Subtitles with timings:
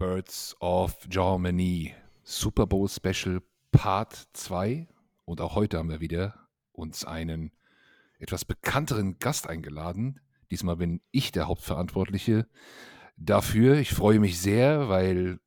[0.00, 4.88] Birds of Germany Super Bowl Special Part 2.
[5.26, 7.52] Und auch heute haben wir wieder uns einen
[8.18, 10.18] etwas bekannteren Gast eingeladen.
[10.50, 12.48] Diesmal bin ich der Hauptverantwortliche
[13.18, 13.76] dafür.
[13.76, 15.38] Ich freue mich sehr, weil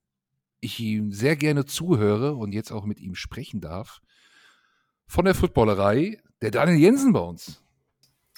[0.59, 4.01] ich ihm sehr gerne zuhöre und jetzt auch mit ihm sprechen darf.
[5.07, 7.63] Von der Footballerei, der Daniel Jensen bei uns.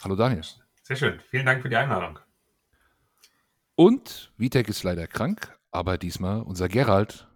[0.01, 0.45] Hallo Daniel.
[0.81, 1.19] Sehr schön.
[1.29, 2.19] Vielen Dank für die Einladung.
[3.75, 7.27] Und Vitek ist leider krank, aber diesmal unser Gerald.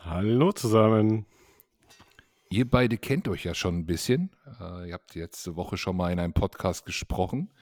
[0.00, 1.24] Hallo zusammen.
[2.48, 4.30] Ihr beide kennt euch ja schon ein bisschen.
[4.60, 7.52] Äh, ihr habt letzte Woche schon mal in einem Podcast gesprochen.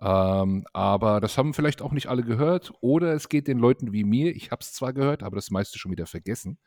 [0.00, 2.72] Ähm, aber das haben vielleicht auch nicht alle gehört.
[2.80, 4.34] Oder es geht den Leuten wie mir.
[4.34, 6.58] Ich habe es zwar gehört, aber das meiste schon wieder vergessen.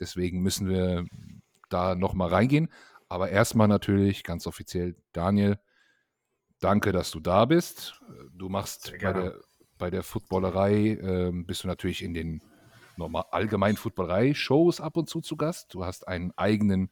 [0.00, 1.04] Deswegen müssen wir
[1.68, 2.70] da nochmal reingehen.
[3.10, 5.58] Aber erstmal natürlich ganz offiziell, Daniel,
[6.60, 8.00] danke, dass du da bist.
[8.32, 9.38] Du machst bei der,
[9.82, 12.40] bei der Footballerei, äh, bist du natürlich in den
[12.96, 15.74] normal allgemeinen Footballerei-Shows ab und zu zu Gast.
[15.74, 16.88] Du hast einen eigenen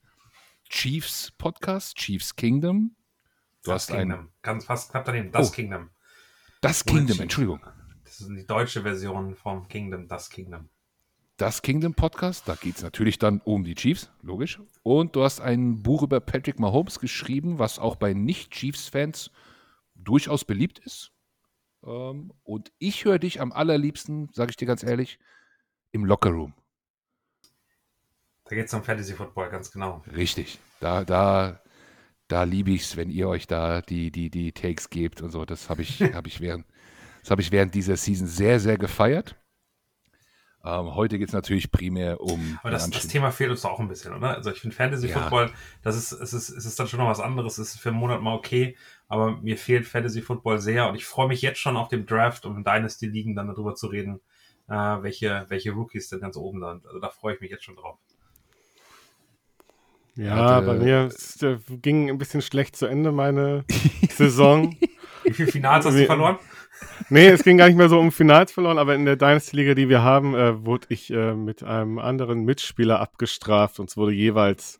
[0.69, 2.97] Chiefs-Podcast, Chiefs Kingdom.
[3.62, 4.19] Du das hast Kingdom.
[4.19, 5.91] Einen, Ganz fast knapp daneben, Das oh, Kingdom.
[6.62, 7.60] Das Kingdom, Entschuldigung.
[8.02, 10.69] Das ist die deutsche Version vom Kingdom, Das Kingdom.
[11.36, 14.58] Das Kingdom Podcast, da geht es natürlich dann um die Chiefs, logisch.
[14.82, 19.30] Und du hast ein Buch über Patrick Mahomes geschrieben, was auch bei Nicht-Chiefs-Fans
[19.94, 21.12] durchaus beliebt ist.
[21.84, 25.18] Ähm, und ich höre dich am allerliebsten, sage ich dir ganz ehrlich,
[25.92, 26.54] im Lockerroom.
[28.44, 30.02] Da geht es um Fantasy Football, ganz genau.
[30.14, 30.58] Richtig.
[30.80, 31.60] Da, da,
[32.26, 35.44] da liebe ich es, wenn ihr euch da die, die, die Takes gebt und so.
[35.44, 36.66] Das habe ich, hab ich, während,
[37.28, 39.36] hab ich während dieser Season sehr, sehr gefeiert.
[40.62, 42.58] Ähm, heute geht es natürlich primär um.
[42.62, 44.36] Aber das, das, Thema fehlt uns doch auch ein bisschen, oder?
[44.36, 45.18] Also ich finde Fantasy ja.
[45.18, 45.50] Football,
[45.82, 47.56] das ist, es ist, es ist dann schon noch was anderes.
[47.56, 48.76] Es ist für einen Monat mal okay,
[49.11, 52.47] aber mir fehlt Fantasy Football sehr und ich freue mich jetzt schon auf den Draft,
[52.47, 54.20] um in Dynasty Ligen dann darüber zu reden,
[54.69, 56.86] äh, welche, welche Rookies denn ganz oben sind.
[56.86, 57.98] Also da freue ich mich jetzt schon drauf.
[60.14, 63.65] Ja, hatte, bei mir es, äh, ging ein bisschen schlecht zu Ende meine
[64.10, 64.76] Saison.
[65.25, 66.38] Wie viele Finals hast du verloren?
[67.09, 69.88] Nee, es ging gar nicht mehr so um Finals verloren, aber in der Dynasty-Liga, die
[69.88, 73.81] wir haben, äh, wurde ich äh, mit einem anderen Mitspieler abgestraft.
[73.81, 74.79] und es wurde jeweils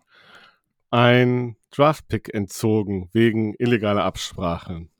[0.91, 4.91] ein Draft-Pick entzogen wegen illegaler Absprachen.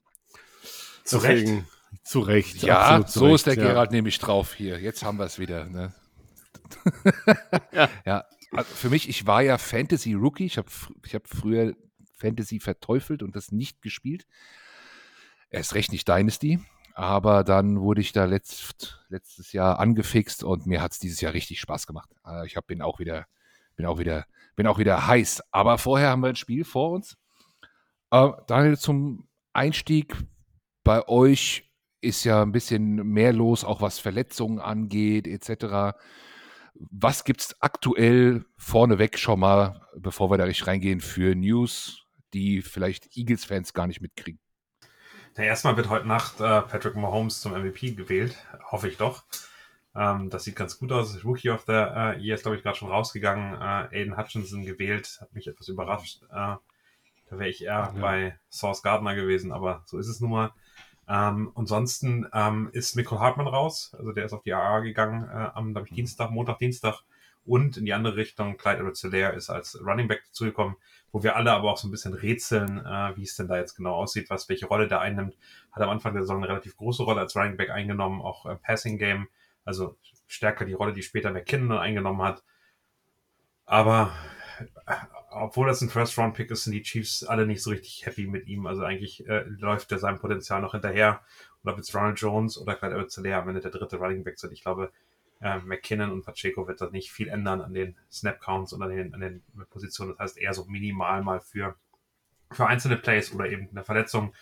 [1.03, 1.67] Zu Deswegen, Recht.
[2.03, 2.63] Zu Recht.
[2.63, 3.63] Ja, so Recht, ist der ja.
[3.63, 4.79] Gerald nämlich drauf hier.
[4.79, 5.65] Jetzt haben wir es wieder.
[5.65, 5.93] Ne?
[7.73, 7.89] ja.
[8.05, 8.25] ja.
[8.51, 10.45] Also für mich, ich war ja Fantasy-Rookie.
[10.45, 10.69] Ich habe
[11.05, 11.73] ich hab früher
[12.17, 14.25] Fantasy verteufelt und das nicht gespielt.
[15.49, 16.59] Erst recht nicht Dynasty.
[16.93, 21.33] Aber dann wurde ich da letzt, letztes Jahr angefixt und mir hat es dieses Jahr
[21.33, 22.09] richtig Spaß gemacht.
[22.25, 23.27] Äh, ich hab, bin auch wieder,
[23.75, 25.43] bin auch wieder, bin auch wieder heiß.
[25.51, 27.17] Aber vorher haben wir ein Spiel vor uns.
[28.11, 30.15] Äh, Daniel, zum Einstieg
[30.83, 31.71] bei euch
[32.01, 35.95] ist ja ein bisschen mehr los, auch was Verletzungen angeht, etc.
[36.73, 42.61] Was gibt es aktuell vorneweg schon mal, bevor wir da richtig reingehen, für News, die
[42.61, 44.39] vielleicht Eagles-Fans gar nicht mitkriegen?
[45.37, 48.35] Na, erstmal wird heute Nacht äh, Patrick Mahomes zum MVP gewählt,
[48.69, 49.23] hoffe ich doch.
[49.95, 51.23] Ähm, das sieht ganz gut aus.
[51.25, 53.55] Rookie of the äh, Year ist, glaube ich, gerade schon rausgegangen.
[53.55, 56.21] Äh, Aiden Hutchinson gewählt, hat mich etwas überrascht.
[56.31, 56.55] Äh,
[57.31, 57.93] da wäre ich eher ja.
[57.99, 60.53] bei Source Gardner gewesen, aber so ist es nun mal.
[61.07, 65.49] Ähm, ansonsten ähm, ist Michael Hartmann raus, also der ist auf die AA gegangen äh,
[65.53, 65.95] am ich, mhm.
[65.95, 67.03] Dienstag, Montag, Dienstag.
[67.43, 70.75] Und in die andere Richtung, Clyde edwards ist als Running Back dazugekommen,
[71.11, 73.75] wo wir alle aber auch so ein bisschen rätseln, äh, wie es denn da jetzt
[73.75, 75.35] genau aussieht, was welche Rolle der einnimmt.
[75.71, 78.55] Hat am Anfang der Saison eine relativ große Rolle als Running Back eingenommen, auch äh,
[78.55, 79.27] Passing Game,
[79.63, 82.43] also stärker die Rolle, die später McKinnon eingenommen hat.
[83.65, 84.11] Aber
[85.31, 88.67] obwohl das ein First-Round-Pick ist, sind die Chiefs alle nicht so richtig happy mit ihm.
[88.67, 91.21] Also eigentlich äh, läuft er seinem Potenzial noch hinterher.
[91.63, 94.51] Und ob jetzt Ronald Jones oder Clyde edwards am Ende der dritte Running Back sind,
[94.51, 94.91] ich glaube,
[95.41, 99.13] äh, McKinnon und Pacheco wird da nicht viel ändern an den Snap-Counts und an den,
[99.13, 100.11] an den Positionen.
[100.11, 101.75] Das heißt eher so minimal mal für,
[102.51, 104.33] für einzelne Plays oder eben eine Verletzung.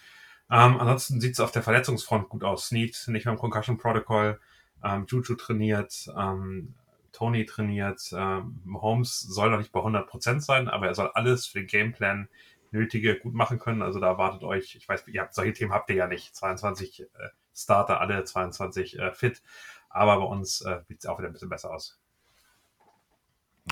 [0.52, 2.68] Ähm, ansonsten sieht es auf der Verletzungsfront gut aus.
[2.68, 4.40] Snead nicht mehr im Concussion Protocol.
[4.84, 6.76] Ähm, Juju trainiert, ähm,
[7.12, 8.02] Tony trainiert.
[8.14, 12.30] Ähm, Holmes soll noch nicht bei 100% sein, aber er soll alles für den Gameplan
[12.72, 13.82] Nötige gut machen können.
[13.82, 16.36] Also da erwartet euch, ich weiß, ihr habt solche Themen habt ihr ja nicht.
[16.36, 17.06] 22 äh,
[17.54, 19.42] Starter, alle 22 äh, fit.
[19.90, 22.00] Aber bei uns äh, sieht es auch wieder ein bisschen besser aus.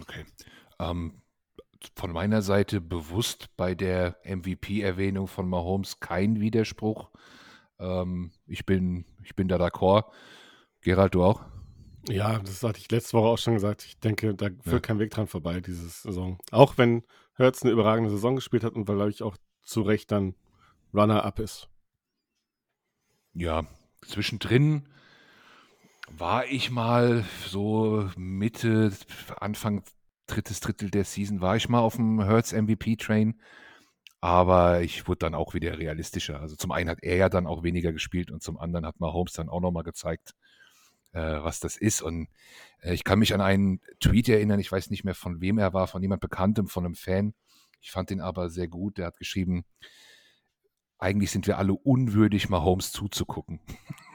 [0.01, 0.25] Okay.
[0.80, 1.21] Ähm,
[1.95, 7.10] von meiner Seite bewusst bei der MVP-Erwähnung von Mahomes kein Widerspruch.
[7.80, 10.06] Ähm, ich, bin, ich bin da d'accord.
[10.81, 11.41] Gerald, du auch?
[12.09, 13.83] Ja, das hatte ich letzte Woche auch schon gesagt.
[13.83, 14.79] Ich denke, da führt ja.
[14.79, 16.38] kein Weg dran vorbei, diese Saison.
[16.51, 17.03] Auch wenn
[17.35, 20.35] Hertz eine überragende Saison gespielt hat und weil, glaube ich, auch zu Recht dann
[20.94, 21.69] Runner-up ist.
[23.33, 23.68] Ja,
[24.06, 24.88] zwischendrin
[26.09, 28.91] war ich mal so Mitte,
[29.35, 29.83] Anfang
[30.27, 33.39] drittes Drittel der Season, war ich mal auf dem Hertz MVP-Train.
[34.19, 36.41] Aber ich wurde dann auch wieder realistischer.
[36.41, 39.33] Also zum einen hat er ja dann auch weniger gespielt und zum anderen hat Mahomes
[39.33, 40.31] dann auch nochmal gezeigt,
[41.19, 42.01] was das ist.
[42.01, 42.27] Und
[42.81, 45.73] äh, ich kann mich an einen Tweet erinnern, ich weiß nicht mehr von wem er
[45.73, 47.33] war, von jemand Bekanntem, von einem Fan.
[47.81, 48.97] Ich fand ihn aber sehr gut.
[48.97, 49.65] Der hat geschrieben,
[50.97, 53.59] eigentlich sind wir alle unwürdig, Mahomes zuzugucken.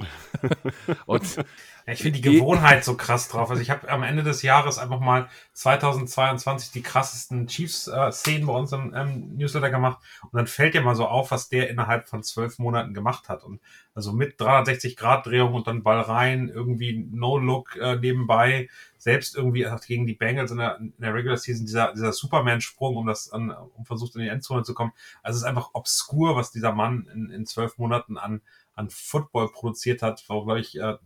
[1.06, 1.44] und
[1.86, 3.50] ich finde die Gewohnheit so krass drauf.
[3.50, 8.72] Also ich habe am Ende des Jahres einfach mal 2022 die krassesten Chiefs-Szenen bei uns
[8.72, 12.22] im ähm, Newsletter gemacht und dann fällt dir mal so auf, was der innerhalb von
[12.22, 13.42] zwölf Monaten gemacht hat.
[13.42, 13.60] Und
[13.94, 18.68] also mit 360-Grad-Drehung und dann Ball rein, irgendwie No-Look äh, nebenbei,
[18.98, 23.06] selbst irgendwie gegen die Bengals in der, in der Regular Season dieser, dieser Superman-Sprung, um
[23.06, 24.92] das an, um versucht in die Endzone zu kommen.
[25.22, 28.42] Also es ist einfach obskur, was dieser Mann in, in zwölf Monaten an
[28.78, 30.96] an Football produziert hat, wo, glaube ich, äh,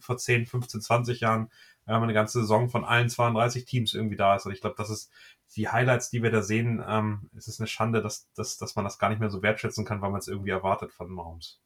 [0.00, 1.50] vor 10, 15, 20 Jahren
[1.86, 4.46] äh, eine ganze Saison von allen 32 Teams irgendwie da ist.
[4.46, 5.10] Und ich glaube, das ist
[5.56, 6.84] die Highlights, die wir da sehen.
[6.86, 9.84] Ähm, es ist eine Schande, dass, dass, dass man das gar nicht mehr so wertschätzen
[9.84, 11.60] kann, weil man es irgendwie erwartet von Mahomes.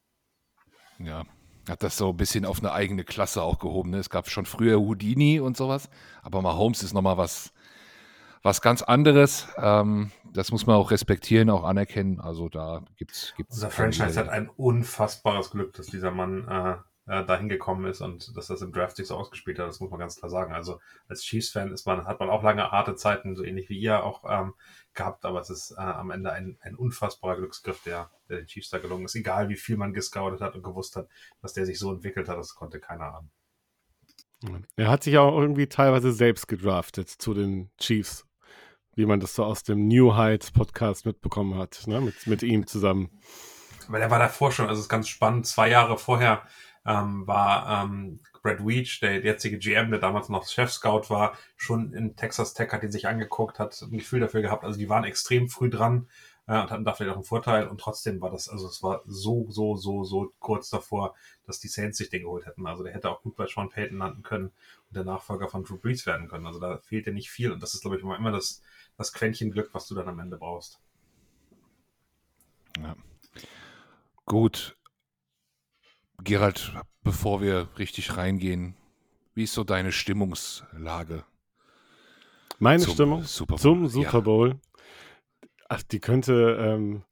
[0.97, 1.23] Ja,
[1.67, 3.91] hat das so ein bisschen auf eine eigene Klasse auch gehoben.
[3.91, 3.97] Ne?
[3.97, 5.89] Es gab schon früher Houdini und sowas,
[6.23, 7.53] aber Mahomes ist nochmal was,
[8.43, 9.47] was ganz anderes.
[9.57, 12.19] Ähm, das muss man auch respektieren, auch anerkennen.
[12.19, 13.55] Also da gibt's gibt's.
[13.55, 16.75] Unser Franchise hat ein unfassbares Glück, dass dieser Mann äh,
[17.09, 19.67] äh, dahin gekommen ist und dass das im Draft sich so ausgespielt hat.
[19.67, 20.53] Das muss man ganz klar sagen.
[20.53, 24.03] Also als Chiefs-Fan ist man hat man auch lange harte Zeiten, so ähnlich wie ihr
[24.03, 24.53] auch ähm,
[24.93, 28.69] gehabt, aber es ist äh, am Ende ein, ein unfassbarer Glücksgriff, der, der den Chiefs
[28.69, 29.15] da gelungen ist.
[29.15, 31.07] Egal wie viel man gescoutet hat und gewusst hat,
[31.41, 33.31] dass der sich so entwickelt hat, das konnte keiner ahnen.
[34.77, 38.28] Er hat sich auch irgendwie teilweise selbst gedraftet zu den Chiefs
[38.99, 42.01] wie man das so aus dem New Heights Podcast mitbekommen hat, ne?
[42.01, 43.09] mit, mit ihm zusammen.
[43.87, 46.43] Weil er war davor schon, also es ist ganz spannend, zwei Jahre vorher
[46.85, 52.17] ähm, war ähm, Brad Weech, der jetzige GM, der damals noch Chef-Scout war, schon in
[52.17, 54.65] Texas Tech, hat ihn sich angeguckt, hat ein Gefühl dafür gehabt.
[54.65, 56.09] Also die waren extrem früh dran
[56.47, 57.67] äh, und hatten da vielleicht auch einen Vorteil.
[57.67, 61.15] Und trotzdem war das, also es war so, so, so, so kurz davor,
[61.45, 62.67] dass die Saints sich den geholt hätten.
[62.67, 65.77] Also der hätte auch gut bei Sean Payton landen können und der Nachfolger von Drew
[65.77, 66.45] Brees werden können.
[66.45, 67.51] Also da fehlte nicht viel.
[67.51, 68.61] Und das ist, glaube ich, immer, immer das,
[68.99, 70.81] das Quäntchen Glück, was du dann am Ende brauchst.
[72.77, 72.95] Ja.
[74.25, 74.77] Gut.
[76.21, 78.75] Gerald, bevor wir richtig reingehen,
[79.33, 81.23] wie ist so deine Stimmungslage?
[82.59, 84.49] Meine zum Stimmung Super zum Super Bowl.
[84.49, 85.49] Ja.
[85.69, 87.03] Ach, die könnte ähm,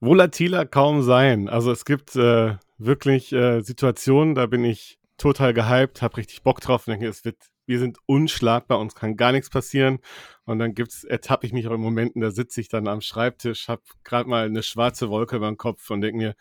[0.00, 1.48] volatiler kaum sein.
[1.48, 6.60] Also es gibt äh, wirklich äh, Situationen, da bin ich total gehypt, habe richtig Bock
[6.60, 7.38] drauf und denke, es wird
[7.68, 10.00] wir sind unschlagbar, uns kann gar nichts passieren.
[10.48, 13.68] Und dann gibt's, ertappe ich mich auch in Momenten, da sitze ich dann am Schreibtisch,
[13.68, 16.34] habe gerade mal eine schwarze Wolke über den Kopf und denke mir,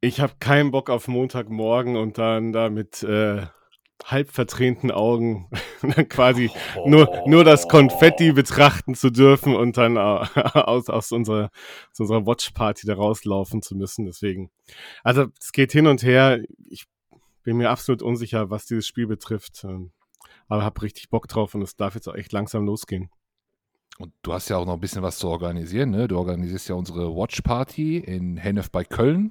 [0.00, 3.46] ich habe keinen Bock auf Montagmorgen und dann da mit äh,
[4.04, 5.50] halb vertränten Augen
[5.82, 6.88] dann quasi oh.
[6.88, 11.50] nur, nur das Konfetti betrachten zu dürfen und dann aus, aus, unserer,
[11.90, 14.06] aus unserer Watchparty da rauslaufen zu müssen.
[14.06, 14.52] Deswegen,
[15.02, 16.40] also es geht hin und her.
[16.68, 16.84] Ich
[17.42, 19.66] bin mir absolut unsicher, was dieses Spiel betrifft.
[20.50, 23.08] Aber habe richtig Bock drauf und es darf jetzt auch echt langsam losgehen.
[23.98, 26.08] Und du hast ja auch noch ein bisschen was zu organisieren, ne?
[26.08, 29.30] Du organisierst ja unsere Watch Party in Hennef bei Köln.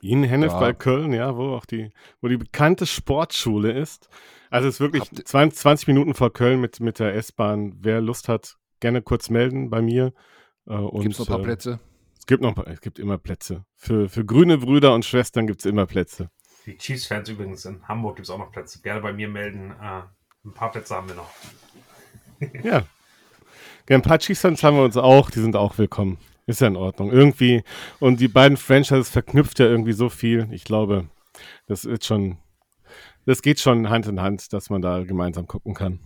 [0.00, 0.60] In Hennef ja.
[0.60, 1.92] bei Köln, ja, wo auch die,
[2.22, 4.08] wo die bekannte Sportschule ist.
[4.48, 7.74] Also es ist wirklich 20, 20 Minuten vor Köln mit, mit der S-Bahn.
[7.80, 10.14] Wer Lust hat, gerne kurz melden bei mir.
[10.66, 11.80] Äh, gibt es noch ein paar äh, Plätze?
[12.18, 13.66] Es gibt noch es gibt immer Plätze.
[13.74, 16.30] Für, für grüne Brüder und Schwestern gibt es immer Plätze.
[16.64, 18.80] Die Chiefs-Fans übrigens in Hamburg gibt es auch noch Plätze.
[18.80, 19.72] Gerne bei mir melden.
[19.72, 20.02] Äh,
[20.46, 21.30] ein paar Plätze haben wir noch.
[22.64, 22.84] ja.
[23.88, 25.30] Ein paar Chiefs-Fans haben wir uns auch.
[25.30, 26.18] Die sind auch willkommen.
[26.46, 27.12] Ist ja in Ordnung.
[27.12, 27.62] Irgendwie.
[27.98, 30.48] Und die beiden Franchises verknüpft ja irgendwie so viel.
[30.52, 31.08] Ich glaube,
[31.66, 32.38] das ist schon.
[33.26, 35.98] Das geht schon Hand in Hand, dass man da gemeinsam gucken kann.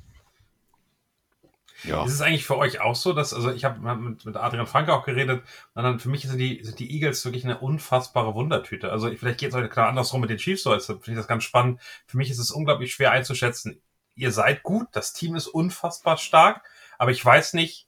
[1.84, 2.04] Ja.
[2.04, 4.92] Ist es eigentlich für euch auch so, dass, also ich habe mit, mit Adrian Franke
[4.92, 5.42] auch geredet,
[5.74, 8.90] und dann für mich sind die, sind die Eagles wirklich eine unfassbare Wundertüte.
[8.92, 11.28] Also vielleicht geht es euch klar andersrum mit den Chiefs so, jetzt finde ich das
[11.28, 11.80] ganz spannend.
[12.06, 13.80] Für mich ist es unglaublich schwer einzuschätzen.
[14.20, 16.62] Ihr seid gut, das Team ist unfassbar stark,
[16.98, 17.86] aber ich weiß nicht,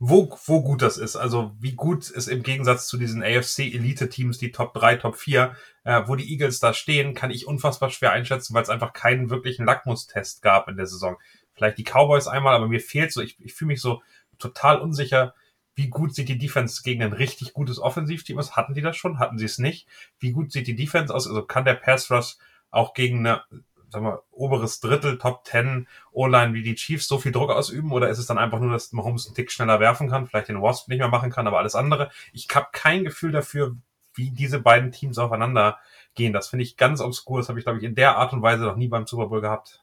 [0.00, 1.16] wo, wo gut das ist.
[1.16, 6.02] Also wie gut ist im Gegensatz zu diesen AFC-Elite-Teams, die Top 3, Top 4, äh,
[6.06, 9.66] wo die Eagles da stehen, kann ich unfassbar schwer einschätzen, weil es einfach keinen wirklichen
[9.66, 11.16] Lackmustest gab in der Saison
[11.58, 14.02] vielleicht die Cowboys einmal, aber mir fehlt so, ich, ich fühle mich so
[14.38, 15.34] total unsicher,
[15.74, 18.56] wie gut sieht die Defense gegen ein richtig gutes Offensivteam aus?
[18.56, 19.18] Hatten die das schon?
[19.18, 19.86] Hatten sie es nicht?
[20.18, 21.28] Wie gut sieht die Defense aus?
[21.28, 22.36] Also kann der Pass Rush
[22.70, 23.42] auch gegen eine,
[23.88, 27.92] sagen wir, oberes Drittel, Top 10 O-Line wie die Chiefs so viel Druck ausüben?
[27.92, 30.62] Oder ist es dann einfach nur, dass Mahomes einen Tick schneller werfen kann, vielleicht den
[30.62, 32.10] Wasp nicht mehr machen kann, aber alles andere?
[32.32, 33.76] Ich habe kein Gefühl dafür,
[34.14, 35.78] wie diese beiden Teams aufeinander
[36.14, 36.32] gehen.
[36.32, 37.38] Das finde ich ganz obskur.
[37.38, 39.40] Das habe ich, glaube ich, in der Art und Weise noch nie beim Super Bowl
[39.40, 39.82] gehabt.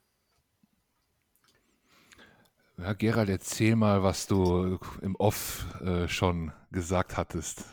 [2.78, 7.64] Ja, Gerald, erzähl mal, was du im Off äh, schon gesagt hattest.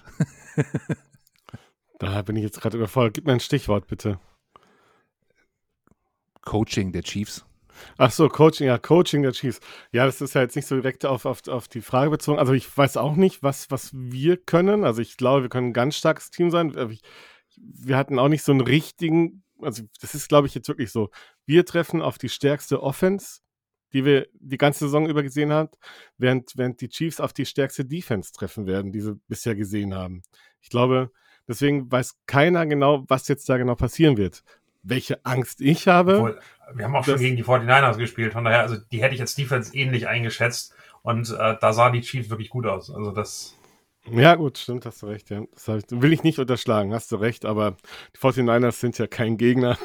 [1.99, 3.15] da bin ich jetzt gerade überfordert.
[3.15, 4.21] Gib mir ein Stichwort, bitte.
[6.43, 7.45] Coaching der Chiefs.
[7.99, 9.61] Ach so, Coaching, ja, Coaching der Chiefs.
[9.91, 12.39] Ja, das ist ja jetzt nicht so direkt auf, auf, auf die Frage bezogen.
[12.39, 14.85] Also ich weiß auch nicht, was, was wir können.
[14.85, 16.75] Also ich glaube, wir können ein ganz starkes Team sein.
[17.57, 21.11] Wir hatten auch nicht so einen richtigen, also das ist, glaube ich, jetzt wirklich so.
[21.47, 23.41] Wir treffen auf die stärkste Offense
[23.93, 25.71] die wir die ganze Saison über gesehen haben,
[26.19, 30.23] während, während die Chiefs auf die stärkste Defense treffen werden, die sie bisher gesehen haben.
[30.61, 31.11] Ich glaube,
[31.47, 34.43] deswegen weiß keiner genau, was jetzt da genau passieren wird.
[34.83, 36.17] Welche Angst ich habe.
[36.17, 36.41] Obwohl,
[36.75, 39.35] wir haben auch schon gegen die 49ers gespielt, von daher, also die hätte ich als
[39.35, 42.91] Defense ähnlich eingeschätzt und äh, da sahen die Chiefs wirklich gut aus.
[42.91, 43.57] Also das.
[44.11, 45.43] Ja, gut, stimmt, hast du recht, ja.
[45.53, 47.77] Das ich, will ich nicht unterschlagen, hast du recht, aber
[48.15, 49.79] die 49ers sind ja kein Gegner.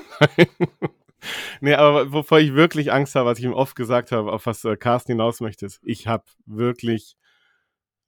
[1.62, 4.63] nee, aber wovor ich wirklich Angst habe, was ich ihm oft gesagt habe, auf was
[4.63, 7.16] äh, Carsten hinaus möchte, ist, ich habe wirklich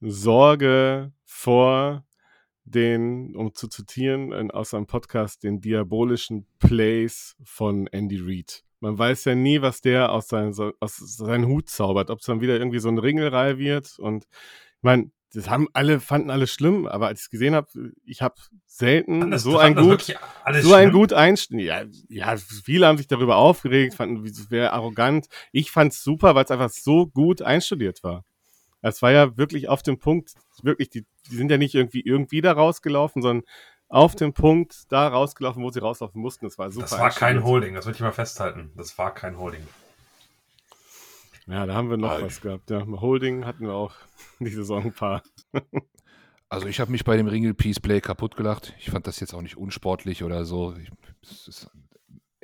[0.00, 2.04] Sorge vor
[2.70, 8.64] den, um zu zitieren in, aus einem Podcast, den diabolischen Plays von Andy Reid.
[8.80, 12.40] Man weiß ja nie, was der aus, seinen, aus seinem Hut zaubert, ob es dann
[12.40, 13.98] wieder irgendwie so ein Ringelreihe wird.
[13.98, 17.68] Und ich meine, das haben alle, fanden alle schlimm, aber als ich es gesehen habe,
[18.04, 18.34] ich habe
[18.66, 20.14] selten das, so ein gut, so
[20.52, 20.72] schlimm?
[20.72, 21.60] ein gut einstellen.
[21.60, 25.28] Ja, ja, viele haben sich darüber aufgeregt, fanden, es wäre arrogant.
[25.52, 28.24] Ich fand es super, weil es einfach so gut einstudiert war.
[28.82, 32.40] Es war ja wirklich auf dem Punkt, wirklich, die, die sind ja nicht irgendwie irgendwie
[32.40, 33.44] da rausgelaufen, sondern
[33.88, 36.46] auf dem Punkt da rausgelaufen, wo sie rauslaufen mussten.
[36.46, 36.86] Das war super.
[36.86, 38.70] Das war kein Holding, das würde ich mal festhalten.
[38.76, 39.66] Das war kein Holding.
[41.46, 42.26] Ja, da haben wir noch Alter.
[42.26, 42.70] was gehabt.
[42.70, 43.94] Ja, Holding hatten wir auch
[44.38, 45.22] die Saison ein paar.
[46.48, 48.74] also ich habe mich bei dem Ringle Peace Play kaputt gelacht.
[48.78, 50.76] Ich fand das jetzt auch nicht unsportlich oder so.
[50.76, 50.90] Ich,
[51.48, 51.68] ist,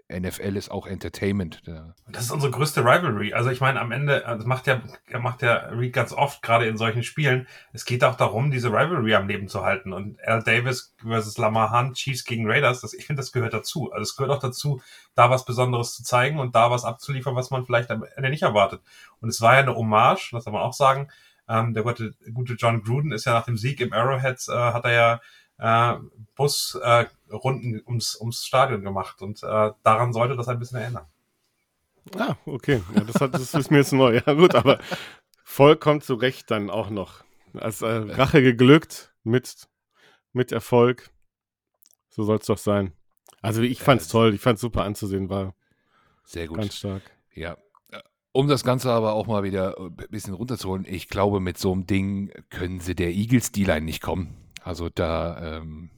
[0.09, 1.63] NFL ist auch Entertainment.
[2.09, 3.33] Das ist unsere größte Rivalry.
[3.33, 4.81] Also ich meine, am Ende, das macht ja,
[5.19, 7.49] macht ja Reed ganz oft, gerade in solchen Spielen.
[7.73, 9.93] Es geht auch darum, diese Rivalry am Leben zu halten.
[9.93, 13.91] Und Al Davis versus Lamar Hunt, Chiefs gegen Raiders, das, ich finde, das gehört dazu.
[13.91, 14.81] Also es gehört auch dazu,
[15.17, 18.43] da was Besonderes zu zeigen und da was abzuliefern, was man vielleicht am Ende nicht
[18.43, 18.83] erwartet.
[19.21, 21.09] Und es war ja eine Hommage, das kann man auch sagen.
[21.49, 24.85] Ähm, der gute, gute John Gruden ist ja nach dem Sieg im Arrowhead, äh, hat
[24.85, 25.21] er ja
[25.59, 25.95] äh,
[26.35, 31.07] Busrunden äh, ums, ums Stadion gemacht und äh, daran sollte das ein bisschen erinnern.
[32.17, 32.83] Ah, okay.
[32.95, 34.21] Ja, das, hat, das ist mir jetzt neu.
[34.27, 34.79] Ja, gut, aber
[35.45, 37.25] vollkommen zu Recht dann auch noch.
[37.55, 39.69] Als äh, Rache geglückt mit,
[40.33, 41.11] mit Erfolg.
[42.11, 42.93] So soll es doch sein.
[43.43, 45.55] Also ich fand es toll, ich fand es super anzusehen, war
[46.25, 46.59] sehr gut.
[46.59, 47.03] Ganz stark.
[47.35, 47.57] Ja.
[48.33, 51.87] Um das Ganze aber auch mal wieder ein bisschen runterzuholen, ich glaube, mit so einem
[51.87, 54.37] Ding können sie der Eagles D-Line nicht kommen.
[54.67, 55.91] Also da ähm,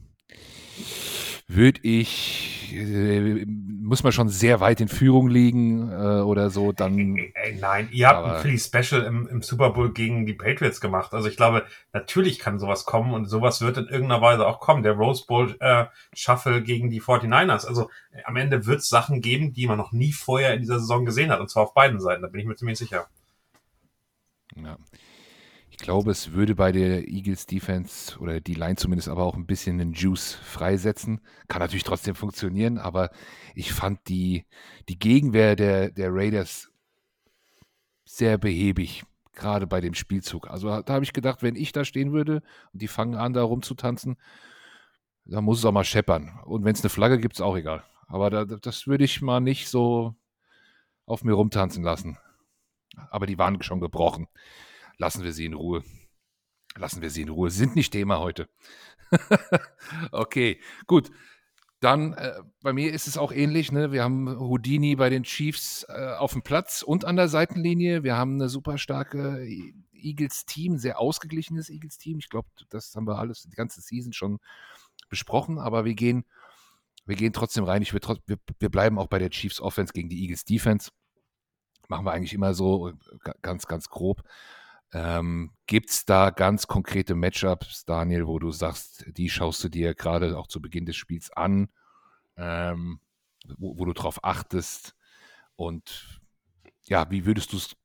[1.47, 7.17] würde ich, äh, muss man schon sehr weit in Führung liegen äh, oder so, dann.
[7.17, 10.79] Ey, ey, nein, ihr habt ein Philly Special im, im, Super Bowl gegen die Patriots
[10.79, 11.15] gemacht.
[11.15, 14.83] Also ich glaube, natürlich kann sowas kommen und sowas wird in irgendeiner Weise auch kommen.
[14.83, 17.65] Der Rose Bowl äh, Shuffle gegen die 49ers.
[17.65, 20.77] Also äh, am Ende wird es Sachen geben, die man noch nie vorher in dieser
[20.77, 21.39] Saison gesehen hat.
[21.39, 23.07] Und zwar auf beiden Seiten, da bin ich mir ziemlich sicher.
[24.55, 24.77] Ja
[25.79, 29.77] glaube, es würde bei der Eagles Defense oder die Line zumindest aber auch ein bisschen
[29.77, 31.21] den Juice freisetzen.
[31.47, 33.11] Kann natürlich trotzdem funktionieren, aber
[33.55, 34.45] ich fand die,
[34.87, 36.71] die Gegenwehr der, der Raiders
[38.03, 40.49] sehr behäbig, gerade bei dem Spielzug.
[40.49, 42.41] Also da habe ich gedacht, wenn ich da stehen würde
[42.73, 44.17] und die fangen an, da rumzutanzen,
[45.25, 46.39] dann muss es auch mal scheppern.
[46.45, 47.83] Und wenn es eine Flagge gibt, ist auch egal.
[48.07, 50.15] Aber da, das würde ich mal nicht so
[51.05, 52.17] auf mir rumtanzen lassen.
[53.11, 54.27] Aber die waren schon gebrochen
[54.99, 55.83] lassen wir sie in Ruhe.
[56.75, 57.49] Lassen wir sie in Ruhe.
[57.49, 58.47] Sie sind nicht Thema heute.
[60.11, 61.09] okay, gut.
[61.79, 63.71] Dann äh, bei mir ist es auch ähnlich.
[63.71, 63.91] Ne?
[63.91, 68.03] Wir haben Houdini bei den Chiefs äh, auf dem Platz und an der Seitenlinie.
[68.03, 69.47] Wir haben eine super starke
[69.93, 72.19] Eagles-Team, sehr ausgeglichenes Eagles-Team.
[72.19, 74.39] Ich glaube, das haben wir alles die ganze Season schon
[75.09, 75.57] besprochen.
[75.57, 76.25] Aber wir gehen,
[77.05, 77.81] wir gehen trotzdem rein.
[77.81, 80.91] Ich wir, wir bleiben auch bei der Chiefs Offense gegen die Eagles Defense.
[81.87, 82.91] Machen wir eigentlich immer so
[83.41, 84.23] ganz, ganz grob.
[84.91, 89.93] Ähm, Gibt es da ganz konkrete Matchups, Daniel, wo du sagst, die schaust du dir
[89.93, 91.69] gerade auch zu Beginn des Spiels an,
[92.37, 92.99] ähm,
[93.57, 94.95] wo, wo, du drauf achtest?
[95.55, 96.21] Und
[96.85, 97.75] ja, wie würdest du es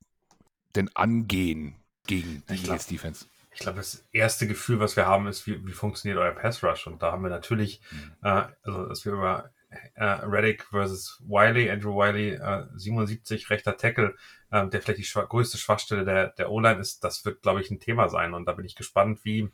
[0.75, 1.75] denn angehen
[2.07, 3.27] gegen die Eagles Defense?
[3.51, 6.87] Ich glaube, das erste Gefühl, was wir haben, ist, wie, wie funktioniert euer Pass Rush?
[6.87, 8.15] Und da haben wir natürlich, mhm.
[8.23, 9.51] äh, also, dass wir über
[9.95, 14.15] äh, Reddick versus Wiley, Andrew Wiley, äh, 77, rechter Tackle,
[14.51, 17.71] äh, der vielleicht die schwa größte Schwachstelle der, der O-Line ist, das wird, glaube ich,
[17.71, 18.33] ein Thema sein.
[18.33, 19.49] Und da bin ich gespannt, wie,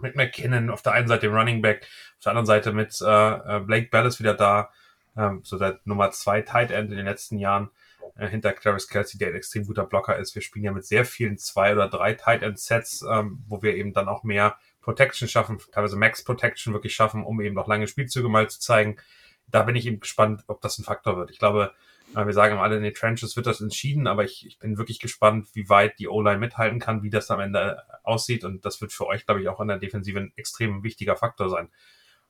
[0.00, 1.86] mit McKinnon, auf der einen Seite dem Running Back,
[2.18, 3.06] auf der anderen Seite mit äh,
[3.56, 4.70] äh Blake Ballas wieder da,
[5.16, 7.70] ähm, so der Nummer zwei Tight End in den letzten Jahren
[8.16, 10.34] äh, hinter Travis Kelsey, der ein extrem guter Blocker ist.
[10.34, 13.76] Wir spielen ja mit sehr vielen zwei oder drei Tight End Sets, ähm, wo wir
[13.76, 17.86] eben dann auch mehr Protection schaffen, teilweise Max Protection wirklich schaffen, um eben noch lange
[17.86, 18.96] Spielzüge mal zu zeigen.
[19.48, 21.30] Da bin ich eben gespannt, ob das ein Faktor wird.
[21.30, 21.72] Ich glaube,
[22.14, 24.98] äh, wir sagen alle in den Trenches wird das entschieden, aber ich, ich bin wirklich
[24.98, 28.44] gespannt, wie weit die O-Line mithalten kann, wie das am Ende aussieht.
[28.44, 31.48] Und das wird für euch, glaube ich, auch in der Defensive ein extrem wichtiger Faktor
[31.48, 31.68] sein.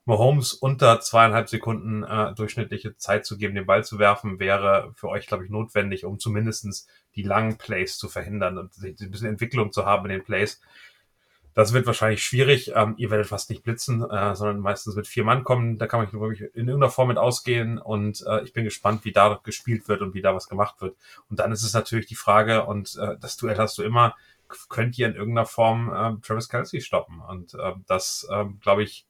[0.04, 5.08] Mahomes unter zweieinhalb Sekunden äh, durchschnittliche Zeit zu geben, den Ball zu werfen, wäre für
[5.08, 9.70] euch, glaube ich, notwendig, um zumindestens die langen Plays zu verhindern und ein bisschen Entwicklung
[9.70, 10.60] zu haben in den Plays.
[11.54, 12.72] Das wird wahrscheinlich schwierig.
[12.74, 15.78] Ähm, ihr werdet fast nicht blitzen, äh, sondern meistens mit vier Mann kommen.
[15.78, 17.78] Da kann man wirklich in irgendeiner Form mit ausgehen.
[17.78, 20.96] Und äh, ich bin gespannt, wie da gespielt wird und wie da was gemacht wird.
[21.28, 24.14] Und dann ist es natürlich die Frage, und äh, das Duell hast du immer,
[24.68, 27.20] könnt ihr in irgendeiner Form äh, Travis Kelsey stoppen?
[27.20, 29.06] Und äh, das, äh, glaube ich,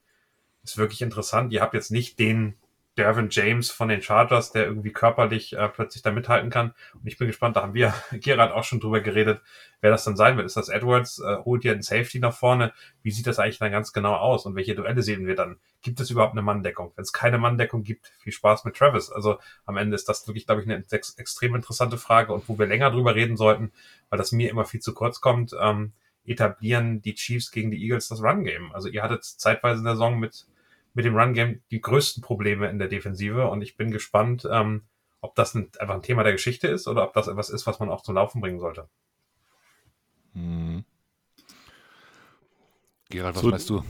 [0.65, 1.53] ist wirklich interessant.
[1.53, 2.55] Ihr habt jetzt nicht den
[2.99, 6.75] Dervin James von den Chargers, der irgendwie körperlich äh, plötzlich da mithalten kann.
[6.95, 9.41] Und ich bin gespannt, da haben wir, Gerard, auch schon drüber geredet,
[9.81, 10.47] wer das dann sein wird.
[10.47, 11.19] Ist das Edwards?
[11.19, 12.73] Äh, holt ihr einen Safety nach vorne?
[13.03, 14.45] Wie sieht das eigentlich dann ganz genau aus?
[14.45, 15.59] Und welche Duelle sehen wir dann?
[15.81, 16.93] Gibt es überhaupt eine Manndeckung?
[16.95, 19.11] Wenn es keine Manndeckung gibt, viel Spaß mit Travis.
[19.11, 22.59] Also am Ende ist das wirklich, glaube ich, eine ex extrem interessante Frage und wo
[22.59, 23.73] wir länger drüber reden sollten,
[24.11, 25.57] weil das mir immer viel zu kurz kommt.
[25.59, 25.93] Ähm,
[26.25, 28.73] etablieren die Chiefs gegen die Eagles das Run-Game.
[28.73, 30.47] Also ihr hattet zeitweise in der Saison mit
[30.95, 34.87] mit dem Run-Game die größten Probleme in der Defensive und ich bin gespannt, ähm,
[35.21, 37.79] ob das ein, einfach ein Thema der Geschichte ist oder ob das etwas ist, was
[37.79, 38.89] man auch zum Laufen bringen sollte.
[40.35, 40.85] Hm.
[43.09, 43.85] Gerald, was meinst du?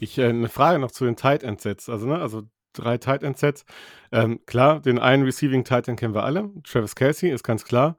[0.00, 1.88] Ich äh, eine Frage noch zu den Tight End Sets.
[1.88, 3.64] Also, ne, also drei Tight End Sets.
[4.10, 6.50] Ähm, klar, den einen Receiving Tight End kennen wir alle.
[6.64, 7.96] Travis Kelsey ist ganz klar.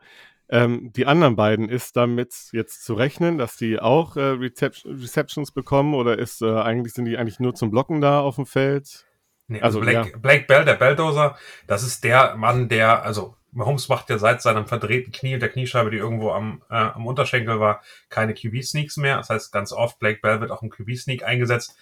[0.48, 5.52] Ähm, die anderen beiden, ist damit jetzt zu rechnen, dass die auch äh, Reception, Receptions
[5.52, 9.06] bekommen oder ist äh, eigentlich sind die eigentlich nur zum Blocken da auf dem Feld?
[9.48, 10.18] Nee, also, also Blake, ja.
[10.18, 11.38] Blake Bell, der Belldozer,
[11.68, 15.50] das ist der Mann, der, also Mahomes macht ja seit seinem verdrehten Knie und der
[15.50, 19.18] Kniescheibe, die irgendwo am, äh, am Unterschenkel war, keine QB-Sneaks mehr.
[19.18, 21.76] Das heißt, ganz oft, Blake Bell wird auch im QB-Sneak eingesetzt.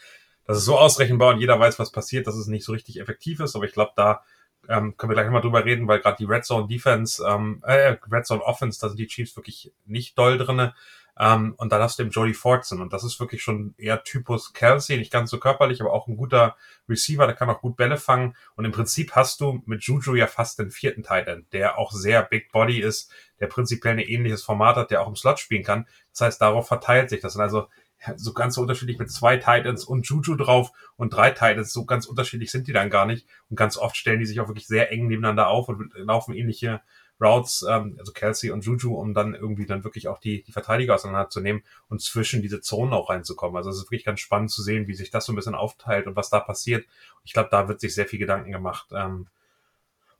[0.45, 3.39] Das ist so ausrechenbar und jeder weiß, was passiert, dass es nicht so richtig effektiv
[3.39, 3.55] ist.
[3.55, 4.23] Aber ich glaube, da
[4.69, 7.97] ähm, können wir gleich nochmal drüber reden, weil gerade die Red Zone Defense, ähm, äh,
[8.11, 10.73] Red Zone Offense, da sind die Chiefs wirklich nicht doll drinne.
[11.19, 14.51] Ähm, und dann hast du eben Jody Fortson und das ist wirklich schon eher Typus
[14.53, 16.55] Kelsey, nicht ganz so körperlich, aber auch ein guter
[16.89, 18.35] Receiver, der kann auch gut Bälle fangen.
[18.55, 21.91] Und im Prinzip hast du mit Juju ja fast den vierten Tight End, der auch
[21.91, 25.63] sehr Big Body ist, der prinzipiell ein ähnliches Format hat, der auch im Slot spielen
[25.63, 25.87] kann.
[26.11, 27.35] Das heißt, darauf verteilt sich das.
[27.35, 27.67] Und also
[28.15, 31.73] so ganz so unterschiedlich mit zwei Titans und Juju drauf und drei Titans.
[31.73, 33.27] So ganz unterschiedlich sind die dann gar nicht.
[33.49, 36.81] Und ganz oft stellen die sich auch wirklich sehr eng nebeneinander auf und laufen ähnliche
[37.21, 40.95] Routes, ähm, also Kelsey und Juju, um dann irgendwie dann wirklich auch die, die Verteidiger
[40.95, 43.55] auseinanderzunehmen und zwischen diese Zonen auch reinzukommen.
[43.55, 46.07] Also es ist wirklich ganz spannend zu sehen, wie sich das so ein bisschen aufteilt
[46.07, 46.85] und was da passiert.
[47.23, 48.87] Ich glaube, da wird sich sehr viel Gedanken gemacht.
[48.91, 49.27] Ähm,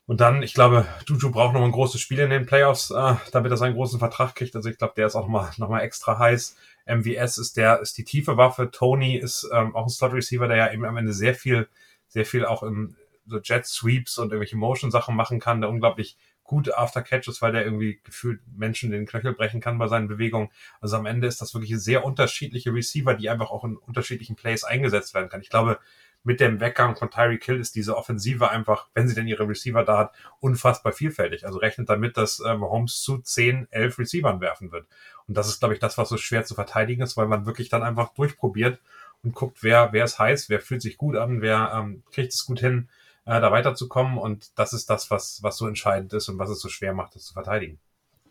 [0.06, 3.50] und dann, ich glaube, Juju braucht noch ein großes Spiel in den Playoffs, äh, damit
[3.50, 4.54] er seinen großen Vertrag kriegt.
[4.54, 6.56] Also ich glaube, der ist auch noch mal, noch mal extra heiß.
[6.86, 8.70] MVS ist der, ist die tiefe Waffe.
[8.70, 11.68] Tony ist ähm, auch ein Slot Receiver, der ja eben am Ende sehr viel,
[12.08, 16.16] sehr viel auch im so Jet Sweeps und irgendwelche Motion Sachen machen kann, der unglaublich
[16.42, 20.50] gut After Catches, weil der irgendwie gefühlt Menschen den Knöchel brechen kann bei seinen Bewegungen.
[20.80, 24.62] Also am Ende ist das wirklich sehr unterschiedliche Receiver, die einfach auch in unterschiedlichen Plays
[24.62, 25.40] eingesetzt werden kann.
[25.40, 25.78] Ich glaube,
[26.24, 29.84] mit dem Weggang von Tyreek Hill ist diese Offensive einfach, wenn sie denn ihre Receiver
[29.84, 31.46] da hat, unfassbar vielfältig.
[31.46, 34.86] Also rechnet damit, dass äh, Mahomes zu 10, 11 Receivern werfen wird.
[35.28, 37.68] Und das ist, glaube ich, das, was so schwer zu verteidigen ist, weil man wirklich
[37.68, 38.80] dann einfach durchprobiert
[39.22, 42.46] und guckt, wer, wer ist heiß, wer fühlt sich gut an, wer ähm, kriegt es
[42.46, 42.88] gut hin,
[43.26, 44.16] äh, da weiterzukommen.
[44.16, 47.14] Und das ist das, was, was so entscheidend ist und was es so schwer macht,
[47.14, 47.78] das zu verteidigen.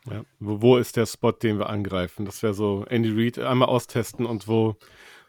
[0.10, 0.24] Ja.
[0.40, 2.26] Wo, wo ist der Spot, den wir angreifen?
[2.26, 4.78] Das wäre so Andy Reid einmal austesten und wo,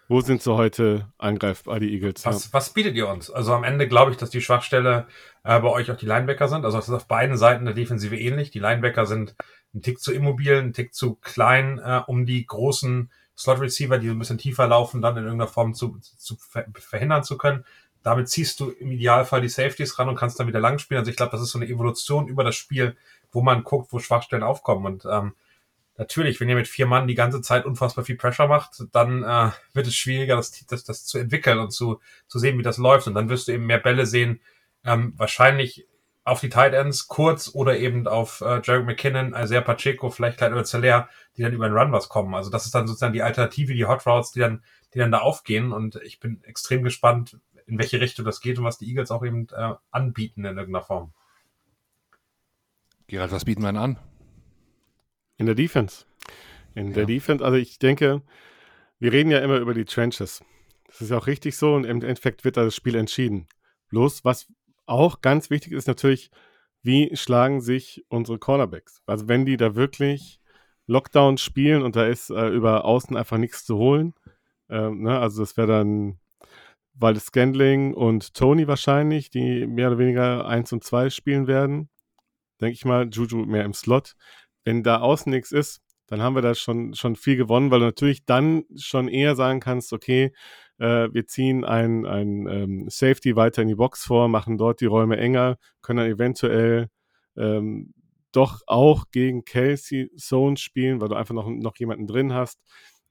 [0.08, 2.24] wo sind sie heute angreifbar, die Eagles?
[2.26, 2.52] Was, ja.
[2.52, 3.30] was bietet ihr uns?
[3.30, 5.06] Also am Ende glaube ich, dass die Schwachstelle
[5.44, 6.64] äh, bei euch auch die Linebacker sind.
[6.64, 8.50] Also es ist auf beiden Seiten der Defensive ähnlich.
[8.50, 9.34] Die Linebacker sind
[9.74, 14.12] ein Tick zu immobil, ein Tick zu klein, äh, um die großen Slot-Receiver, die so
[14.12, 16.36] ein bisschen tiefer laufen, dann in irgendeiner Form zu, zu
[16.74, 17.64] verhindern zu können.
[18.02, 20.98] Damit ziehst du im Idealfall die Safeties ran und kannst dann wieder lang spielen.
[20.98, 22.96] Also ich glaube, das ist so eine Evolution über das Spiel,
[23.32, 24.84] wo man guckt, wo Schwachstellen aufkommen.
[24.84, 25.32] Und ähm,
[25.96, 29.50] natürlich, wenn ihr mit vier Mann die ganze Zeit unfassbar viel Pressure macht, dann äh,
[29.72, 33.06] wird es schwieriger, das, das, das zu entwickeln und zu, zu sehen, wie das läuft.
[33.06, 34.40] Und dann wirst du eben mehr Bälle sehen,
[34.84, 35.86] ähm, wahrscheinlich
[36.24, 40.54] auf die Tight Ends kurz oder eben auf äh, Jared McKinnon, Isaiah Pacheco, vielleicht Klein
[40.54, 42.34] oder Zeller, die dann über den Run was kommen.
[42.34, 44.62] Also das ist dann sozusagen die Alternative, die Hot Routes, die dann,
[44.94, 45.72] die dann da aufgehen.
[45.72, 49.24] Und ich bin extrem gespannt, in welche Richtung das geht und was die Eagles auch
[49.24, 51.12] eben äh, anbieten in irgendeiner Form.
[53.06, 53.98] Gerald, was bieten wir an?
[55.36, 56.04] In der Defense.
[56.74, 56.94] In ja.
[56.94, 58.22] der Defense, also ich denke,
[59.00, 60.42] Wir reden ja immer über die Trenches.
[60.86, 63.48] Das ist auch richtig so und im Endeffekt wird das Spiel entschieden.
[63.88, 64.46] Bloß, was
[64.86, 66.30] auch ganz wichtig ist natürlich,
[66.82, 69.02] wie schlagen sich unsere Cornerbacks?
[69.06, 70.40] Also wenn die da wirklich
[70.86, 74.14] Lockdown spielen und da ist äh, über Außen einfach nichts zu holen,
[74.68, 75.18] äh, ne?
[75.18, 76.20] also das wäre dann
[76.94, 81.88] Waldes Scandling und Tony wahrscheinlich, die mehr oder weniger 1 und 2 spielen werden.
[82.60, 84.14] Denke ich mal, Juju mehr im Slot.
[84.64, 87.86] Wenn da außen nichts ist, dann haben wir da schon, schon viel gewonnen, weil du
[87.86, 90.32] natürlich dann schon eher sagen kannst, okay,
[90.78, 94.86] äh, wir ziehen ein, ein ähm, Safety weiter in die Box vor, machen dort die
[94.86, 96.88] Räume enger, können dann eventuell
[97.36, 97.94] ähm,
[98.32, 102.60] doch auch gegen Kelsey Zone spielen, weil du einfach noch, noch jemanden drin hast.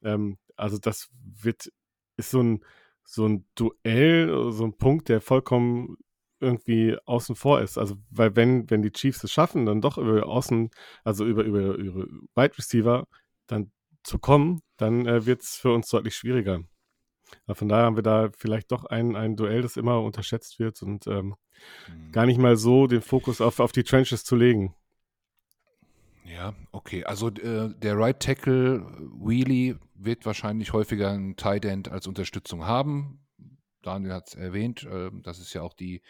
[0.03, 1.71] Ähm, also das wird,
[2.17, 2.63] ist so ein,
[3.05, 5.97] so ein Duell, so ein Punkt, der vollkommen
[6.43, 7.77] irgendwie außen vor ist.
[7.77, 10.69] Also, weil wenn, wenn die Chiefs es schaffen, dann doch über außen,
[11.03, 13.07] also über, über ihre Wide Receiver
[13.47, 13.71] dann
[14.03, 16.61] zu kommen, dann äh, wird es für uns deutlich schwieriger.
[17.45, 20.81] Aber von daher haben wir da vielleicht doch ein, ein Duell, das immer unterschätzt wird
[20.83, 21.35] und ähm,
[21.87, 22.11] mhm.
[22.11, 24.75] gar nicht mal so den Fokus auf, auf die Trenches zu legen.
[26.25, 27.03] Ja, okay.
[27.03, 28.85] Also äh, der Right Tackle
[29.19, 33.22] Wheelie wird wahrscheinlich häufiger ein Tight End als Unterstützung haben.
[33.83, 36.01] Daniel hat es erwähnt, äh, dass es ja auch die,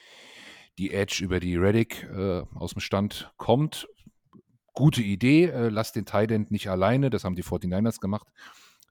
[0.78, 3.88] die Edge über die Reddick äh, aus dem Stand kommt.
[4.74, 8.28] Gute Idee, äh, lass den Tight End nicht alleine, das haben die 49ers gemacht.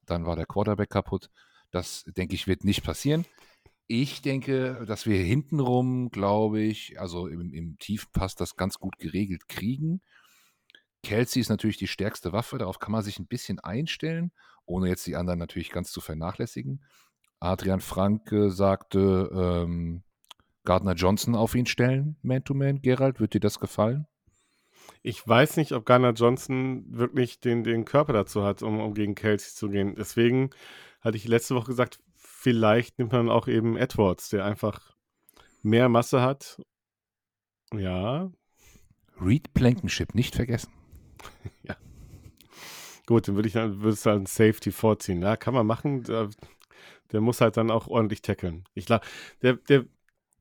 [0.07, 1.31] Dann war der Quarterback kaputt.
[1.71, 3.25] Das, denke ich, wird nicht passieren.
[3.87, 9.49] Ich denke, dass wir hintenrum, glaube ich, also im, im Tiefpass das ganz gut geregelt
[9.49, 10.03] kriegen.
[11.03, 14.31] Kelsey ist natürlich die stärkste Waffe, darauf kann man sich ein bisschen einstellen,
[14.64, 16.85] ohne jetzt die anderen natürlich ganz zu vernachlässigen.
[17.43, 20.03] Adrian Franke sagte, ähm,
[20.65, 22.77] Gardner Johnson auf ihn stellen, Man-to-Man.
[22.77, 22.83] -Man.
[22.83, 24.07] Gerald, wird dir das gefallen?
[25.03, 29.17] Ich weiß nicht, ob Gardner Johnson wirklich den, den Körper dazu hat, um, um gegen
[29.17, 29.97] Kelsey zu gehen.
[29.97, 30.51] Deswegen
[31.01, 34.95] hatte ich letzte Woche gesagt, vielleicht nimmt man auch eben Edwards, der einfach
[35.63, 36.63] mehr Masse hat.
[37.75, 38.31] Ja.
[39.21, 40.73] Reed Blankenship, nicht vergessen.
[41.65, 41.77] ja.
[43.07, 45.23] Gut, dann würde ich dann, würde es dann Safety vorziehen.
[45.23, 46.05] Ja, kann man machen.
[47.12, 48.64] Der muss halt dann auch ordentlich tackeln.
[48.75, 49.05] Ich glaube,
[49.42, 49.85] der, der.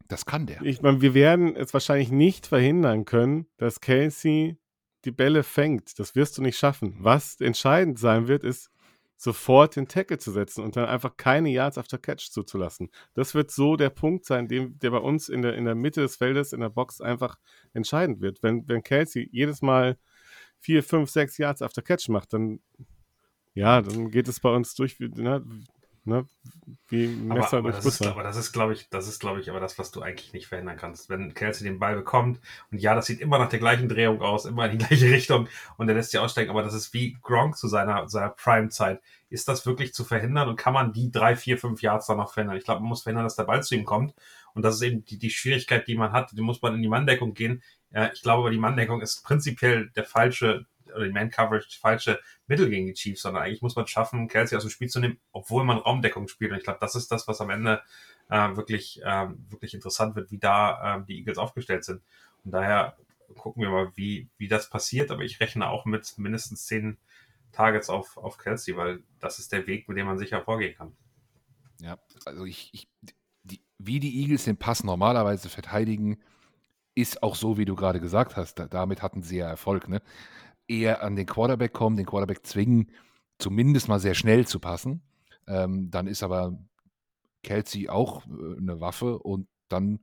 [0.07, 0.61] Das kann der.
[0.63, 4.57] Ich meine, wir werden es wahrscheinlich nicht verhindern können, dass Casey
[5.05, 5.99] die Bälle fängt.
[5.99, 6.97] Das wirst du nicht schaffen.
[6.99, 8.69] Was entscheidend sein wird, ist,
[9.15, 12.89] sofort den Tackle zu setzen und dann einfach keine Yards after Catch zuzulassen.
[13.13, 16.01] Das wird so der Punkt sein, dem, der bei uns in der, in der Mitte
[16.01, 17.37] des Feldes, in der Box einfach
[17.73, 18.41] entscheidend wird.
[18.41, 19.97] Wenn, wenn Kelsey jedes Mal
[20.59, 22.61] vier, fünf, sechs Yards after Catch macht, dann
[23.53, 25.43] ja, dann geht es bei uns durch, ne,
[26.03, 26.25] ne,
[26.87, 28.11] wie Messer aber, aber durch Butter.
[28.11, 30.47] aber das ist, glaube ich, das ist, glaube ich, aber das, was du eigentlich nicht
[30.47, 31.09] verhindern kannst.
[31.09, 32.39] Wenn Kelsey den Ball bekommt
[32.71, 35.47] und ja, das sieht immer nach der gleichen Drehung aus, immer in die gleiche Richtung
[35.77, 39.01] und er lässt sich aussteigen, aber das ist wie Gronk zu seiner, seiner Prime-Zeit.
[39.29, 42.33] Ist das wirklich zu verhindern und kann man die drei, vier, fünf Yards dann noch
[42.33, 42.57] verhindern?
[42.57, 44.13] Ich glaube, man muss verhindern, dass der Ball zu ihm kommt
[44.53, 46.31] und das ist eben die, die Schwierigkeit, die man hat.
[46.33, 47.63] Die muss man in die Manndeckung gehen.
[47.91, 52.69] Ja, ich glaube aber, die Manndeckung ist prinzipiell der falsche oder die Man-Coverage falsche Mittel
[52.69, 55.19] gegen die Chiefs, sondern eigentlich muss man es schaffen, Kelsey aus dem Spiel zu nehmen,
[55.31, 56.51] obwohl man Raumdeckung spielt.
[56.51, 57.81] Und ich glaube, das ist das, was am Ende
[58.29, 62.01] äh, wirklich, äh, wirklich interessant wird, wie da äh, die Eagles aufgestellt sind.
[62.43, 62.97] Und daher
[63.37, 65.11] gucken wir mal, wie, wie das passiert.
[65.11, 66.97] Aber ich rechne auch mit mindestens zehn
[67.51, 70.95] Targets auf, auf Kelsey, weil das ist der Weg, mit dem man sicher vorgehen kann.
[71.79, 72.87] Ja, also ich, ich
[73.43, 76.21] die, wie die Eagles den Pass normalerweise verteidigen,
[76.93, 78.55] ist auch so, wie du gerade gesagt hast.
[78.55, 79.87] Da, damit hatten sie ja Erfolg.
[79.87, 80.01] Ne?
[80.71, 82.91] Eher an den Quarterback kommen, den Quarterback zwingen,
[83.37, 85.01] zumindest mal sehr schnell zu passen.
[85.47, 86.57] Ähm, dann ist aber
[87.43, 89.99] Kelsey auch äh, eine Waffe und dann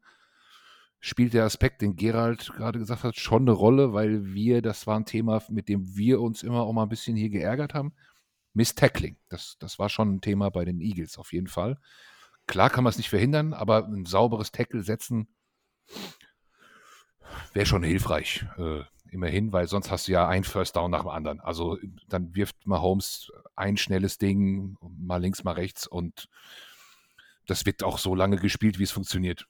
[1.00, 4.98] spielt der Aspekt, den Gerald gerade gesagt hat, schon eine Rolle, weil wir, das war
[4.98, 7.94] ein Thema, mit dem wir uns immer auch mal ein bisschen hier geärgert haben.
[8.52, 11.78] Miss Tackling, das, das war schon ein Thema bei den Eagles auf jeden Fall.
[12.46, 15.28] Klar kann man es nicht verhindern, aber ein sauberes Tackle setzen
[17.52, 18.46] wäre schon hilfreich.
[18.56, 21.40] Äh, immerhin, weil sonst hast du ja ein First Down nach dem anderen.
[21.40, 26.28] Also dann wirft Mahomes ein schnelles Ding, mal links, mal rechts und
[27.46, 29.46] das wird auch so lange gespielt, wie es funktioniert.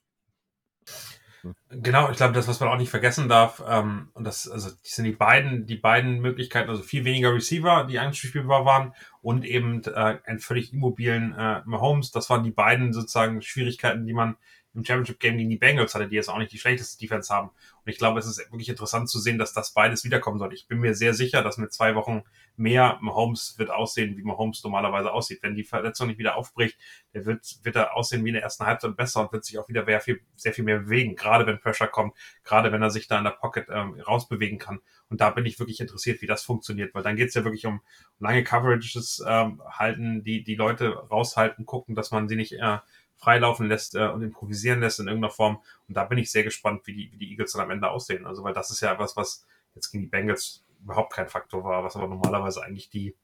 [1.69, 4.89] Genau, ich glaube, das, was man auch nicht vergessen darf, ähm, und das, also, die
[4.89, 9.81] sind die beiden, die beiden Möglichkeiten, also viel weniger Receiver, die anspielbar waren, und eben
[9.85, 12.11] äh, einen völlig immobilen äh, Mahomes.
[12.11, 14.35] Das waren die beiden sozusagen Schwierigkeiten, die man
[14.75, 17.49] im Championship-Game gegen die Bengals hatte, die jetzt auch nicht die schlechteste Defense haben.
[17.49, 20.53] Und ich glaube, es ist wirklich interessant zu sehen, dass das beides wiederkommen soll.
[20.53, 22.23] Ich bin mir sehr sicher, dass mit zwei Wochen
[22.55, 25.39] mehr Mahomes wird aussehen, wie Mahomes normalerweise aussieht.
[25.41, 26.77] Wenn die Verletzung nicht wieder aufbricht,
[27.13, 29.67] der wird, wird er aussehen wie in der ersten Halbzeit besser und wird sich auch
[29.69, 33.07] wieder sehr viel, sehr viel mehr bewegen, gerade wenn Pressure kommt, gerade wenn er sich
[33.07, 34.79] da in der Pocket ähm, rausbewegen kann.
[35.09, 37.65] Und da bin ich wirklich interessiert, wie das funktioniert, weil dann geht es ja wirklich
[37.65, 37.81] um
[38.19, 42.77] lange Coverages ähm, halten, die die Leute raushalten, gucken, dass man sie nicht äh,
[43.19, 45.61] freilaufen lässt äh, und improvisieren lässt in irgendeiner Form.
[45.87, 48.25] Und da bin ich sehr gespannt, wie die, wie die Eagles dann am Ende aussehen.
[48.25, 51.83] Also, weil das ist ja etwas, was jetzt gegen die Bengals überhaupt kein Faktor war,
[51.83, 53.15] was aber normalerweise eigentlich die,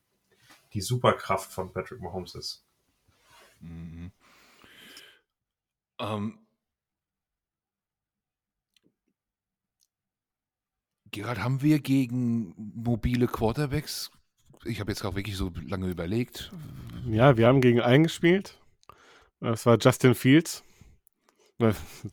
[0.73, 2.65] die Superkraft von Patrick Mahomes ist.
[3.61, 4.11] Mhm.
[5.99, 6.39] Ähm,
[11.11, 14.11] Gerald, haben wir gegen mobile Quarterbacks,
[14.65, 16.51] ich habe jetzt auch wirklich so lange überlegt.
[17.07, 18.59] Ja, wir haben gegen einen gespielt.
[19.39, 20.63] Das war Justin Fields.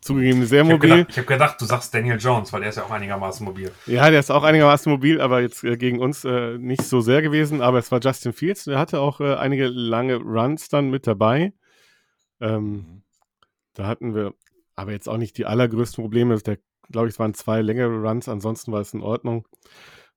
[0.01, 0.91] Zugegeben sehr mobil.
[0.91, 3.45] Ich habe gedacht, hab gedacht, du sagst Daniel Jones, weil der ist ja auch einigermaßen
[3.45, 3.73] mobil.
[3.87, 7.23] Ja, der ist auch einigermaßen mobil, aber jetzt äh, gegen uns äh, nicht so sehr
[7.23, 7.61] gewesen.
[7.61, 8.65] Aber es war Justin Fields.
[8.65, 11.53] Der hatte auch äh, einige lange Runs dann mit dabei.
[12.41, 13.03] Ähm, mhm.
[13.75, 14.35] Da hatten wir
[14.77, 16.39] aber jetzt auch nicht die allergrößten Probleme.
[16.39, 16.59] Der,
[16.91, 18.29] glaube ich, es waren zwei längere Runs.
[18.29, 19.49] Ansonsten war es in Ordnung.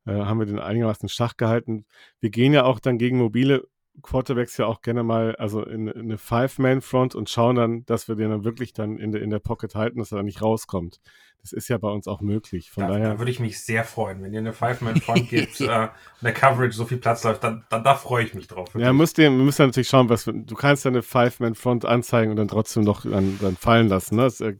[0.06, 1.86] Äh, haben wir den einigermaßen Schach gehalten.
[2.20, 3.68] Wir gehen ja auch dann gegen mobile
[4.02, 8.16] Quarterbacks ja auch gerne mal also in, in eine Five-Man-Front und schauen dann, dass wir
[8.16, 11.00] den dann wirklich dann in, der in der Pocket halten, dass er dann nicht rauskommt.
[11.42, 12.72] Das ist ja bei uns auch möglich.
[12.72, 15.64] Von da, daher da würde ich mich sehr freuen, wenn ihr eine Five-Man-Front gibt äh,
[15.66, 18.70] und der Coverage so viel Platz läuft, dann, dann da freue ich mich drauf.
[18.70, 18.84] Wirklich.
[18.84, 22.32] Ja, müsst ihr, wir müssen ja natürlich schauen, was du kannst ja eine Five-Man-Front anzeigen
[22.32, 24.16] und dann trotzdem noch dann, dann fallen lassen.
[24.16, 24.24] Ne?
[24.24, 24.56] Das, äh,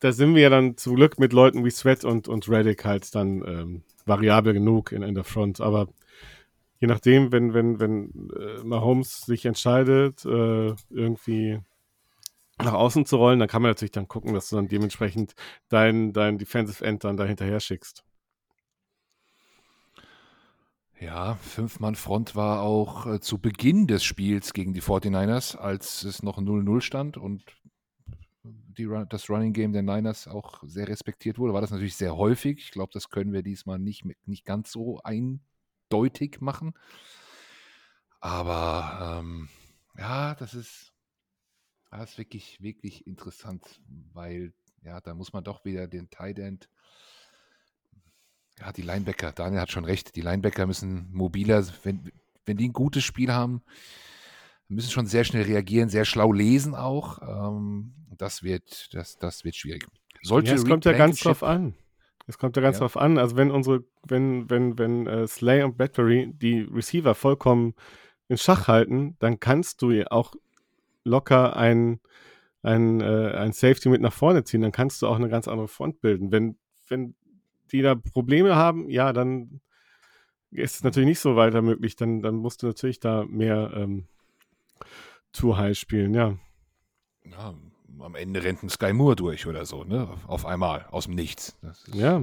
[0.00, 3.14] da sind wir ja dann zum Glück mit Leuten wie Sweat und, und Reddick halt
[3.14, 5.60] dann ähm, variabel genug in, in der Front.
[5.60, 5.88] Aber
[6.78, 11.60] je nachdem, wenn, wenn, wenn äh, Mahomes sich entscheidet, äh, irgendwie
[12.58, 15.34] nach außen zu rollen, dann kann man natürlich dann gucken, dass du dann dementsprechend
[15.68, 18.04] dein, dein Defensive End dann da hinterher schickst.
[21.00, 26.38] Ja, Fünf-Mann-Front war auch äh, zu Beginn des Spiels gegen die 49ers, als es noch
[26.38, 27.44] 0-0 stand und
[28.42, 32.58] die, das Running Game der Niners auch sehr respektiert wurde, war das natürlich sehr häufig.
[32.58, 35.40] Ich glaube, das können wir diesmal nicht, nicht ganz so ein,
[35.88, 36.74] deutlich machen.
[38.20, 39.48] Aber ähm,
[39.96, 40.92] ja, das ist,
[41.90, 43.80] das ist wirklich, wirklich interessant,
[44.12, 46.68] weil ja, da muss man doch wieder den Tight End.
[48.58, 52.10] Ja, die Linebacker, Daniel hat schon recht, die Linebacker müssen mobiler, wenn,
[52.44, 53.62] wenn die ein gutes Spiel haben,
[54.66, 57.20] müssen schon sehr schnell reagieren, sehr schlau lesen auch.
[57.22, 59.86] Ähm, das wird, das, das wird schwierig.
[60.22, 61.74] Sollte ja, es kommt ja ganz drauf an.
[62.28, 62.80] Es kommt ja ganz ja.
[62.80, 63.16] drauf an.
[63.16, 67.74] Also wenn unsere, wenn, wenn, wenn äh, Slay und Battery die Receiver vollkommen
[68.28, 70.34] in Schach halten, dann kannst du auch
[71.04, 72.00] locker ein,
[72.62, 74.60] ein, äh, ein Safety mit nach vorne ziehen.
[74.60, 76.30] Dann kannst du auch eine ganz andere Front bilden.
[76.30, 77.14] Wenn, wenn
[77.72, 79.62] die da Probleme haben, ja, dann
[80.50, 81.96] ist es natürlich nicht so weiter möglich.
[81.96, 84.06] Dann, dann musst du natürlich da mehr ähm,
[85.32, 86.36] Too High spielen, ja.
[87.24, 87.54] Ja,
[88.00, 90.08] am Ende rennt ein Sky Moore durch oder so, ne?
[90.26, 91.58] Auf einmal, aus dem Nichts.
[91.92, 92.22] ja.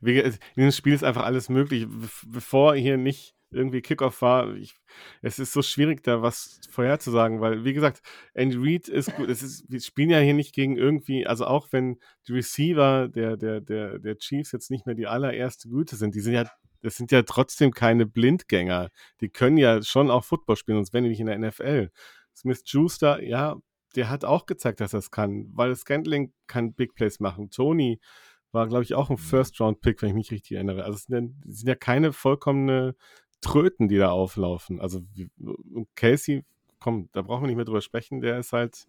[0.00, 0.22] In
[0.56, 1.86] diesem Spiel ist einfach alles möglich.
[2.26, 4.74] Bevor hier nicht irgendwie Kickoff war, ich,
[5.22, 8.02] es ist so schwierig, da was vorherzusagen, weil, wie gesagt,
[8.34, 9.28] Andy Reid ist gut.
[9.28, 13.36] Es ist, wir spielen ja hier nicht gegen irgendwie, also auch wenn die Receiver der,
[13.36, 16.44] der, der, der Chiefs jetzt nicht mehr die allererste Güte sind, die sind ja,
[16.82, 18.90] das sind ja trotzdem keine Blindgänger.
[19.20, 21.90] Die können ja schon auch Football spielen, sonst wären die nicht in der NFL.
[22.34, 23.56] Smith Schuster, ja,
[23.96, 27.50] der hat auch gezeigt, dass er es kann, weil Scantling kann Big Plays machen.
[27.50, 28.00] Tony
[28.52, 29.22] war, glaube ich, auch ein mhm.
[29.22, 30.84] First-Round-Pick, wenn ich mich richtig erinnere.
[30.84, 32.94] Also es sind ja, es sind ja keine vollkommene
[33.40, 34.80] Tröten, die da auflaufen.
[34.80, 35.02] Also
[35.94, 36.44] Casey,
[36.78, 38.86] komm, da brauchen wir nicht mehr drüber sprechen, der ist halt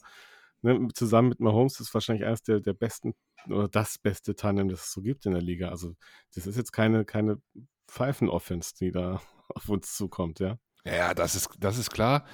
[0.62, 3.16] ne, zusammen mit Mahomes ist wahrscheinlich eines der, der besten
[3.48, 5.70] oder das beste Tandem, das es so gibt in der Liga.
[5.70, 5.96] Also
[6.36, 7.42] das ist jetzt keine, keine
[7.88, 10.58] Pfeifen-Offense, die da auf uns zukommt, ja.
[10.86, 12.26] Ja, das ist, das ist klar.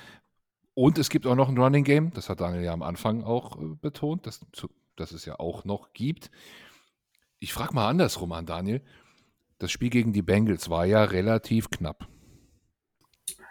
[0.75, 3.61] Und es gibt auch noch ein Running Game, das hat Daniel ja am Anfang auch
[3.61, 4.45] äh, betont, dass,
[4.95, 6.31] dass es ja auch noch gibt.
[7.39, 8.81] Ich frage mal andersrum an Daniel.
[9.59, 12.07] Das Spiel gegen die Bengals war ja relativ knapp.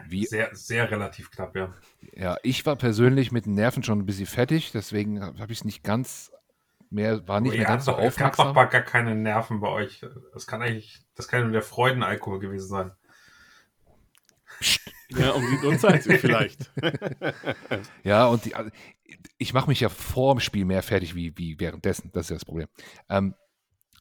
[0.08, 1.72] Wie, sehr, sehr relativ knapp, ja.
[2.14, 5.64] Ja, ich war persönlich mit den Nerven schon ein bisschen fertig, deswegen habe ich es
[5.64, 6.32] nicht ganz
[6.90, 8.48] mehr, war nicht mehr ganz so aufmerksam.
[8.48, 10.04] Es gab gar keine Nerven bei euch.
[10.32, 12.92] Das kann eigentlich, das kann nur der Freudenalkohol gewesen sein.
[15.18, 16.70] Ja, um die Uhrzeit vielleicht.
[18.04, 18.54] ja, und die,
[19.38, 22.10] ich mache mich ja vor dem Spiel mehr fertig wie, wie währenddessen.
[22.12, 22.68] Das ist ja das Problem.
[23.08, 23.34] Ähm,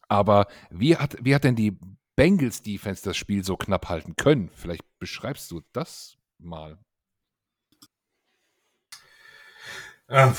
[0.08, 1.78] aber wie hat, wie hat denn die
[2.16, 4.50] Bengals Defense das Spiel so knapp halten können?
[4.54, 6.78] Vielleicht beschreibst du das mal.
[10.12, 10.32] Äh,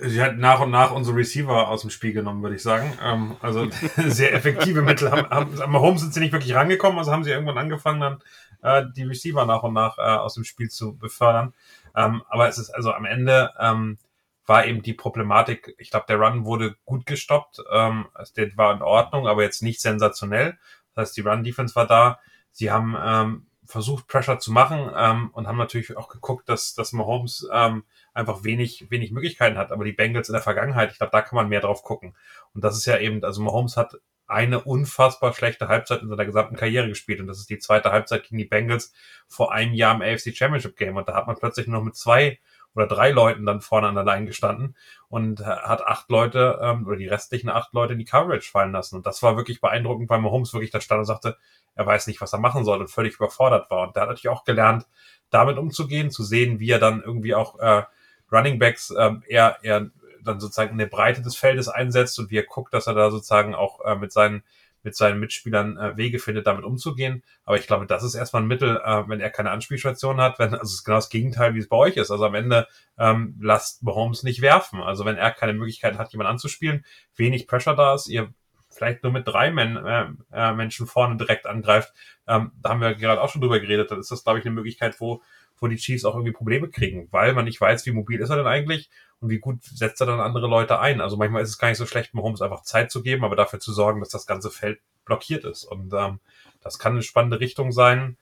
[0.00, 2.96] sie hat nach und nach unsere Receiver aus dem Spiel genommen, würde ich sagen.
[3.02, 5.10] Ähm, also sehr effektive Mittel.
[5.10, 8.22] Haben, haben, am Home sind sie nicht wirklich rangekommen, also haben sie irgendwann angefangen, dann
[8.62, 11.54] äh, die Receiver nach und nach äh, aus dem Spiel zu befördern.
[11.94, 13.98] Ähm, aber es ist also am Ende ähm,
[14.46, 18.74] war eben die Problematik, ich glaube, der Run wurde gut gestoppt, ähm, also der war
[18.74, 20.58] in Ordnung, aber jetzt nicht sensationell.
[20.94, 22.18] Das heißt, die Run-Defense war da.
[22.50, 26.92] Sie haben ähm, versucht, Pressure zu machen ähm, und haben natürlich auch geguckt, dass, dass
[26.92, 29.70] Mahomes ähm, einfach wenig, wenig Möglichkeiten hat.
[29.70, 32.16] Aber die Bengals in der Vergangenheit, ich glaube, da kann man mehr drauf gucken.
[32.54, 36.56] Und das ist ja eben, also Mahomes hat eine unfassbar schlechte Halbzeit in seiner gesamten
[36.56, 37.20] Karriere gespielt.
[37.20, 38.92] Und das ist die zweite Halbzeit gegen die Bengals
[39.26, 40.96] vor einem Jahr im AFC Championship Game.
[40.96, 42.38] Und da hat man plötzlich nur noch mit zwei
[42.74, 44.76] oder drei Leuten dann vorne an der Line gestanden
[45.08, 48.96] und hat acht Leute ähm, oder die restlichen acht Leute in die Coverage fallen lassen.
[48.96, 51.38] Und das war wirklich beeindruckend, weil Mahomes wirklich da stand und sagte,
[51.74, 53.86] er weiß nicht, was er machen soll und völlig überfordert war.
[53.86, 54.86] Und der hat natürlich auch gelernt,
[55.30, 57.82] damit umzugehen, zu sehen, wie er dann irgendwie auch äh,
[58.30, 59.90] Running Backs äh, eher, eher
[60.22, 63.10] dann sozusagen in der Breite des Feldes einsetzt und wie er guckt, dass er da
[63.10, 64.42] sozusagen auch äh, mit seinen
[64.82, 67.22] mit seinen Mitspielern äh, Wege findet, damit umzugehen.
[67.44, 70.52] Aber ich glaube, das ist erstmal ein Mittel, äh, wenn er keine Anspielstation hat, wenn,
[70.52, 72.10] also es ist genau das Gegenteil, wie es bei euch ist.
[72.10, 74.80] Also am Ende ähm, lasst Mahomes nicht werfen.
[74.80, 76.84] Also wenn er keine Möglichkeit hat, jemanden anzuspielen,
[77.16, 78.32] wenig Pressure da ist, ihr
[78.70, 81.92] vielleicht nur mit drei Men äh, äh, Menschen vorne direkt angreift,
[82.26, 84.54] ähm, da haben wir gerade auch schon drüber geredet, dann ist das, glaube ich, eine
[84.54, 85.22] Möglichkeit, wo,
[85.60, 88.36] wo die Chiefs auch irgendwie Probleme kriegen, weil man nicht weiß, wie mobil ist er
[88.36, 88.90] denn eigentlich
[89.20, 91.00] und wie gut setzt er dann andere Leute ein.
[91.00, 93.60] Also manchmal ist es gar nicht so schlecht, Mahomes einfach Zeit zu geben, aber dafür
[93.60, 95.64] zu sorgen, dass das ganze Feld blockiert ist.
[95.64, 96.20] Und ähm,
[96.60, 98.16] das kann eine spannende Richtung sein,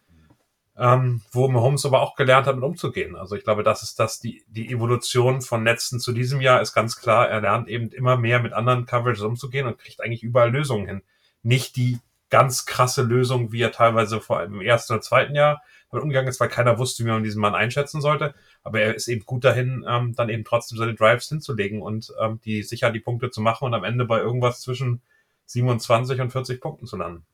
[0.79, 3.17] ähm, wo Mahomes aber auch gelernt hat, mit umzugehen.
[3.17, 6.75] Also ich glaube, das ist das, die, die Evolution von Netzen zu diesem Jahr ist
[6.75, 7.29] ganz klar.
[7.29, 11.03] Er lernt eben immer mehr mit anderen Coverages umzugehen und kriegt eigentlich überall Lösungen hin.
[11.43, 15.63] Nicht die ganz krasse Lösung, wie er teilweise vor allem im ersten oder zweiten Jahr
[15.91, 18.35] damit umgegangen ist, weil keiner wusste, wie man diesen Mann einschätzen sollte.
[18.63, 22.41] Aber er ist eben gut dahin, ähm, dann eben trotzdem seine Drives hinzulegen und ähm,
[22.45, 25.03] die sicher die Punkte zu machen und am Ende bei irgendwas zwischen
[25.47, 27.25] 27 und 40 Punkten zu landen.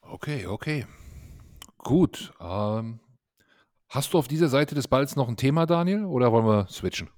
[0.00, 0.86] Okay, okay.
[1.78, 2.32] Gut.
[2.40, 3.00] Ähm,
[3.88, 7.10] hast du auf dieser Seite des Balls noch ein Thema, Daniel, oder wollen wir switchen?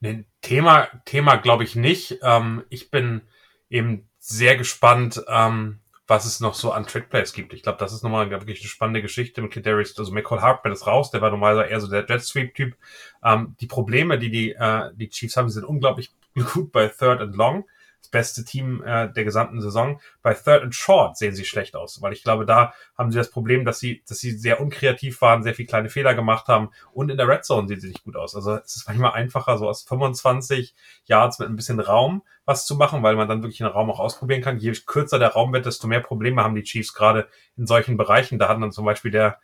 [0.00, 2.18] Nee, Thema, Thema glaube ich nicht.
[2.22, 3.22] Ähm, ich bin
[3.68, 5.80] eben sehr gespannt, ähm,
[6.10, 7.54] was es noch so an Trickplays gibt.
[7.54, 9.96] Ich glaube, das ist nochmal wirklich eine spannende Geschichte mit Kadarius.
[9.96, 12.76] Also Michael Hartman ist raus, der war normalerweise eher so der Jet Sweep Typ.
[13.24, 16.10] Ähm, die Probleme, die die, äh, die Chiefs haben, sind unglaublich
[16.52, 17.64] gut bei Third and Long
[18.00, 20.00] das beste Team äh, der gesamten Saison.
[20.22, 23.30] Bei Third and Short sehen sie schlecht aus, weil ich glaube, da haben sie das
[23.30, 27.10] Problem, dass sie, dass sie sehr unkreativ waren, sehr viel kleine Fehler gemacht haben und
[27.10, 28.34] in der Red Zone sehen sie nicht gut aus.
[28.34, 32.74] Also es ist manchmal einfacher, so aus 25 Yards mit ein bisschen Raum was zu
[32.74, 34.58] machen, weil man dann wirklich einen Raum auch ausprobieren kann.
[34.58, 38.38] Je kürzer der Raum wird, desto mehr Probleme haben die Chiefs gerade in solchen Bereichen.
[38.38, 39.38] Da hat dann zum Beispiel der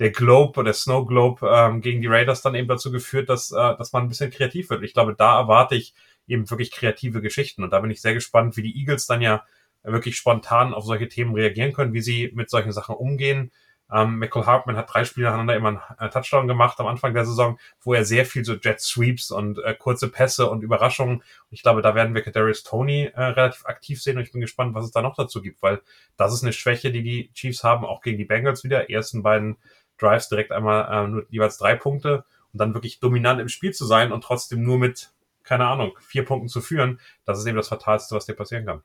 [0.00, 3.76] der Globe oder Snow Globe ähm, gegen die Raiders dann eben dazu geführt, dass, äh,
[3.76, 4.82] dass man ein bisschen kreativ wird.
[4.82, 5.94] Ich glaube, da erwarte ich
[6.30, 7.62] eben wirklich kreative Geschichten.
[7.62, 9.44] Und da bin ich sehr gespannt, wie die Eagles dann ja
[9.82, 13.50] wirklich spontan auf solche Themen reagieren können, wie sie mit solchen Sachen umgehen.
[13.92, 17.24] Ähm, Michael Hartman hat drei Spiele nacheinander immer einen äh, Touchdown gemacht am Anfang der
[17.24, 21.24] Saison, wo er sehr viel so Jet Sweeps und äh, kurze Pässe und Überraschungen.
[21.50, 24.74] Ich glaube, da werden wir Kadarius Tony äh, relativ aktiv sehen und ich bin gespannt,
[24.74, 25.80] was es da noch dazu gibt, weil
[26.16, 28.90] das ist eine Schwäche, die die Chiefs haben, auch gegen die Bengals wieder.
[28.90, 29.56] Ersten beiden
[29.98, 33.86] Drives direkt einmal äh, nur jeweils drei Punkte und dann wirklich dominant im Spiel zu
[33.86, 35.10] sein und trotzdem nur mit
[35.50, 38.82] keine Ahnung, vier Punkten zu führen, das ist eben das Fatalste, was dir passieren kann.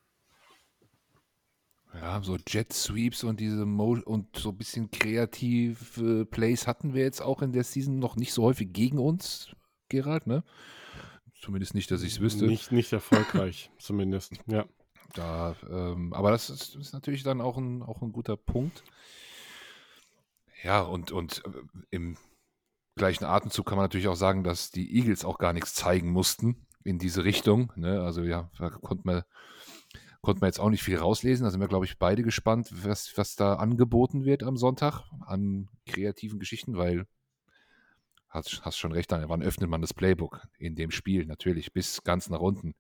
[1.94, 7.04] Ja, so Jet Sweeps und diese Mo und so ein bisschen kreative Plays hatten wir
[7.04, 9.56] jetzt auch in der Season noch nicht so häufig gegen uns,
[9.90, 10.44] Gerald, ne?
[11.40, 12.48] Zumindest nicht, dass ich es wüsste.
[12.48, 14.66] Nicht, nicht erfolgreich, zumindest, ja.
[15.14, 18.84] Da, ähm, aber das ist, ist, natürlich dann auch ein, auch ein guter Punkt.
[20.64, 21.52] Ja, und, und äh,
[21.92, 22.18] im
[22.96, 26.66] gleichen Atemzug kann man natürlich auch sagen, dass die Eagles auch gar nichts zeigen mussten
[26.84, 27.72] in diese Richtung.
[27.76, 28.02] Ne?
[28.02, 29.24] Also ja, da konnte man,
[30.22, 31.44] konnte man jetzt auch nicht viel rauslesen.
[31.44, 35.70] Da sind wir, glaube ich, beide gespannt, was, was da angeboten wird am Sonntag an
[35.86, 37.06] kreativen Geschichten, weil
[38.30, 41.26] hast, hast schon recht, wann öffnet man das Playbook in dem Spiel?
[41.26, 42.76] Natürlich bis ganz nach unten.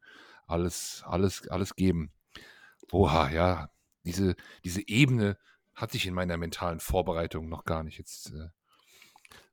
[0.48, 2.12] Alles, alles, alles geben.
[2.92, 3.70] Oha, ja,
[4.06, 5.38] diese, diese Ebene
[5.74, 7.98] hatte ich in meiner mentalen Vorbereitung noch gar nicht.
[7.98, 8.50] Jetzt äh,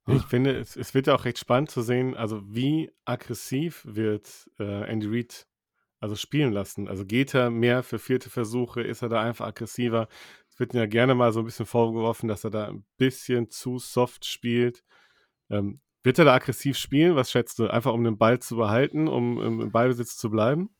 [0.08, 4.50] ich finde, es, es, wird ja auch recht spannend zu sehen, also wie aggressiv wird
[4.58, 5.46] äh, Andy Reid
[6.00, 6.88] also spielen lassen.
[6.88, 10.08] Also geht er mehr für vierte Versuche, ist er da einfach aggressiver?
[10.50, 13.78] Es wird ja gerne mal so ein bisschen vorgeworfen, dass er da ein bisschen zu
[13.78, 14.82] soft spielt.
[15.48, 17.14] Ähm, wird er da aggressiv spielen?
[17.14, 17.68] Was schätzt du?
[17.68, 20.74] Einfach um den Ball zu behalten, um im Ballbesitz zu bleiben?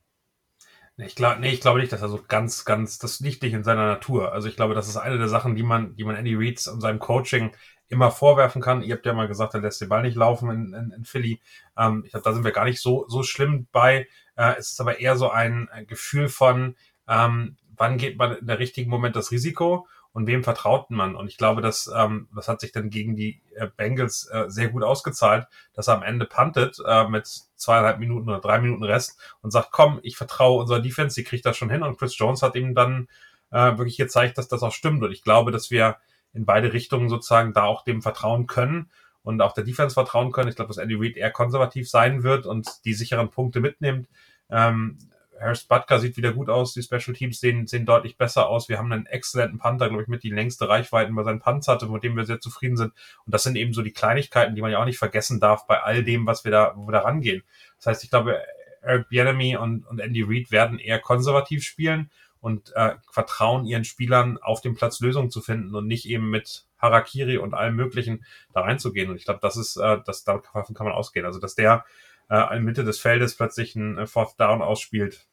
[0.96, 3.64] Ich glaube, nee, ich glaube nicht, dass er so ganz, ganz, das liegt nicht in
[3.64, 4.32] seiner Natur.
[4.32, 6.80] Also ich glaube, das ist eine der Sachen, die man, die man Andy Reeds und
[6.80, 7.52] seinem Coaching
[7.92, 8.82] immer vorwerfen kann.
[8.82, 11.40] Ihr habt ja mal gesagt, er lässt den Ball nicht laufen in, in, in Philly.
[11.76, 14.08] Ähm, ich glaube, da sind wir gar nicht so, so schlimm bei.
[14.36, 16.74] Äh, es ist aber eher so ein Gefühl von,
[17.06, 21.16] ähm, wann geht man in der richtigen Moment das Risiko und wem vertraut man?
[21.16, 24.68] Und ich glaube, dass ähm, das hat sich dann gegen die äh, Bengals äh, sehr
[24.68, 27.26] gut ausgezahlt, dass er am Ende puntet äh, mit
[27.56, 31.46] zweieinhalb Minuten oder drei Minuten Rest und sagt, komm, ich vertraue unserer Defense, die kriegt
[31.46, 31.82] das schon hin.
[31.82, 33.08] Und Chris Jones hat ihm dann
[33.50, 35.02] äh, wirklich gezeigt, dass das auch stimmt.
[35.02, 35.96] Und ich glaube, dass wir
[36.34, 38.90] in beide Richtungen sozusagen da auch dem vertrauen können
[39.22, 40.48] und auch der Defense vertrauen können.
[40.48, 44.08] Ich glaube, dass Andy Reid eher konservativ sein wird und die sicheren Punkte mitnimmt.
[44.50, 44.98] Ähm,
[45.42, 46.72] Harris Butker sieht wieder gut aus.
[46.72, 48.68] Die Special Teams sehen, sehen deutlich besser aus.
[48.68, 51.86] Wir haben einen exzellenten Panther, glaube ich, mit die längste Reichweiten bei seinen Punts hatte,
[51.86, 52.92] mit dem wir sehr zufrieden sind.
[53.26, 55.82] Und das sind eben so die Kleinigkeiten, die man ja auch nicht vergessen darf bei
[55.82, 57.42] all dem, was wir da, wo wir da rangehen.
[57.78, 58.40] Das heißt, ich glaube,
[58.82, 62.10] Eric Bienemy und, und Andy Reid werden eher konservativ spielen
[62.42, 66.66] und äh, vertrauen ihren Spielern auf dem Platz Lösungen zu finden und nicht eben mit
[66.76, 69.10] Harakiri und allem Möglichen da reinzugehen.
[69.10, 71.24] Und ich glaube, das ist, äh, das, davon kann man ausgehen.
[71.24, 71.84] Also, dass der
[72.28, 75.28] äh, in Mitte des Feldes plötzlich ein äh, Fourth Down ausspielt,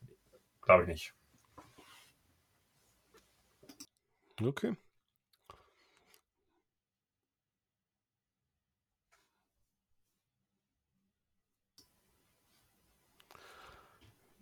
[0.62, 1.14] glaube ich nicht.
[4.39, 4.76] Okay.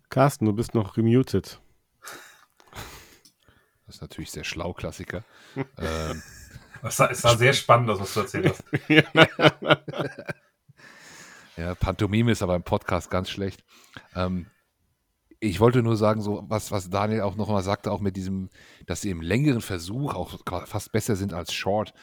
[0.10, 1.62] Carsten, du bist noch remuted.
[3.88, 5.24] Das ist natürlich sehr schlau, Klassiker.
[5.56, 6.22] ähm.
[6.84, 8.64] Es war, war sehr spannend, das, was du erzählt hast.
[11.58, 13.64] ja, Pantomime ist aber im Podcast ganz schlecht.
[14.14, 14.46] Ähm,
[15.40, 18.50] ich wollte nur sagen, so was, was Daniel auch noch mal sagte, auch mit diesem,
[18.86, 21.94] dass sie im längeren Versuch auch fast besser sind als Short.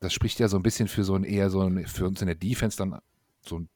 [0.00, 2.26] Das spricht ja so ein bisschen für so ein eher so ein, für uns in
[2.26, 3.00] der Defense dann
[3.40, 3.68] so ein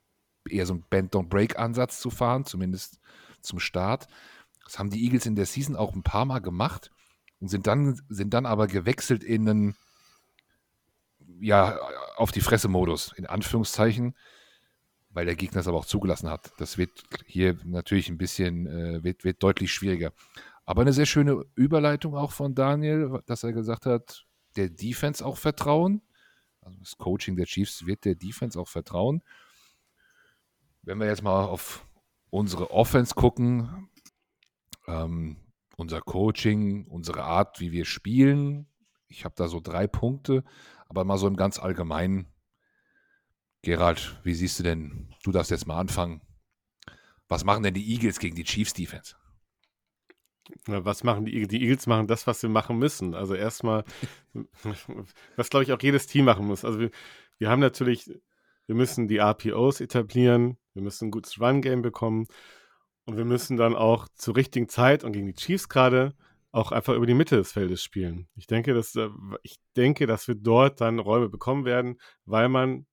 [0.48, 2.98] eher so ein Bend-Don't-Break-Ansatz zu fahren, zumindest
[3.42, 4.08] zum Start.
[4.64, 6.90] Das haben die Eagles in der Season auch ein paar Mal gemacht
[7.40, 9.76] und sind dann, sind dann aber gewechselt in einen,
[11.40, 11.78] ja,
[12.16, 14.16] auf die Fresse-Modus, in Anführungszeichen,
[15.10, 16.52] weil der Gegner es aber auch zugelassen hat.
[16.58, 20.12] Das wird hier natürlich ein bisschen, äh, wird, wird deutlich schwieriger.
[20.64, 24.26] Aber eine sehr schöne Überleitung auch von Daniel, dass er gesagt hat,
[24.56, 26.02] der Defense auch vertrauen.
[26.60, 29.22] Also das Coaching der Chiefs wird der Defense auch vertrauen.
[30.82, 31.86] Wenn wir jetzt mal auf
[32.30, 33.88] unsere Offense gucken,
[34.88, 35.36] ähm,
[35.76, 38.66] unser Coaching, unsere Art, wie wir spielen.
[39.08, 40.42] Ich habe da so drei Punkte,
[40.88, 42.26] aber mal so im ganz allgemeinen.
[43.62, 46.22] Gerald, wie siehst du denn, du darfst jetzt mal anfangen.
[47.28, 49.16] Was machen denn die Eagles gegen die Chiefs Defense?
[50.66, 51.48] Was machen die Eagles?
[51.48, 53.14] Die Eagles machen das, was sie machen müssen.
[53.14, 53.84] Also erstmal,
[55.36, 56.64] was glaube ich auch jedes Team machen muss.
[56.64, 56.90] Also wir,
[57.38, 58.08] wir haben natürlich,
[58.66, 62.28] wir müssen die RPOs etablieren, wir müssen ein gutes Run-Game bekommen
[63.06, 66.14] und wir müssen dann auch zur richtigen Zeit und gegen die Chiefs gerade
[66.52, 68.28] auch einfach über die Mitte des Feldes spielen.
[68.34, 69.08] Ich denke, dass, äh,
[69.42, 72.86] ich denke, dass wir dort dann Räume bekommen werden, weil man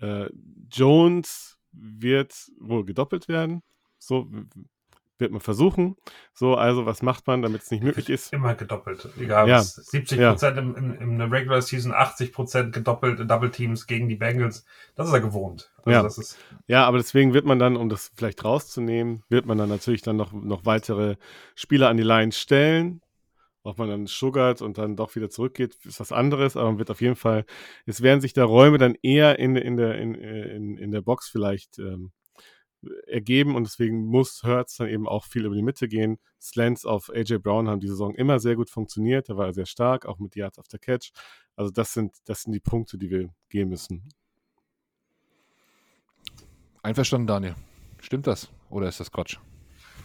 [0.00, 0.28] äh,
[0.70, 3.62] Jones wird wohl gedoppelt werden.
[3.98, 4.30] So
[5.18, 5.96] wird man versuchen.
[6.32, 8.32] So, also was macht man, damit es nicht möglich ist?
[8.32, 9.08] Immer gedoppelt.
[9.18, 9.60] Egal, ja.
[9.60, 10.62] 70 Prozent ja.
[10.62, 14.64] im, im, in der Regular Season, 80 Prozent gedoppelt in Double Teams gegen die Bengals.
[14.94, 15.72] Das ist er gewohnt.
[15.78, 16.02] Also ja.
[16.02, 19.68] Das ist ja, aber deswegen wird man dann, um das vielleicht rauszunehmen, wird man dann
[19.68, 21.16] natürlich dann noch, noch weitere
[21.54, 23.00] Spieler an die Line stellen.
[23.62, 26.88] Ob man dann sugert und dann doch wieder zurückgeht, ist was anderes, aber man wird
[26.88, 27.44] auf jeden Fall,
[27.84, 31.28] es werden sich da Räume dann eher in, in, der, in, in, in der Box
[31.28, 32.12] vielleicht ähm,
[33.06, 36.18] ergeben und deswegen muss Hertz dann eben auch viel über die Mitte gehen.
[36.40, 39.66] Slants auf AJ Brown haben die Saison immer sehr gut funktioniert, da war er sehr
[39.66, 41.10] stark, auch mit Yards after Catch.
[41.56, 44.08] Also das sind, das sind die Punkte, die wir gehen müssen.
[46.82, 47.54] Einverstanden, Daniel.
[48.00, 49.38] Stimmt das oder ist das Quatsch?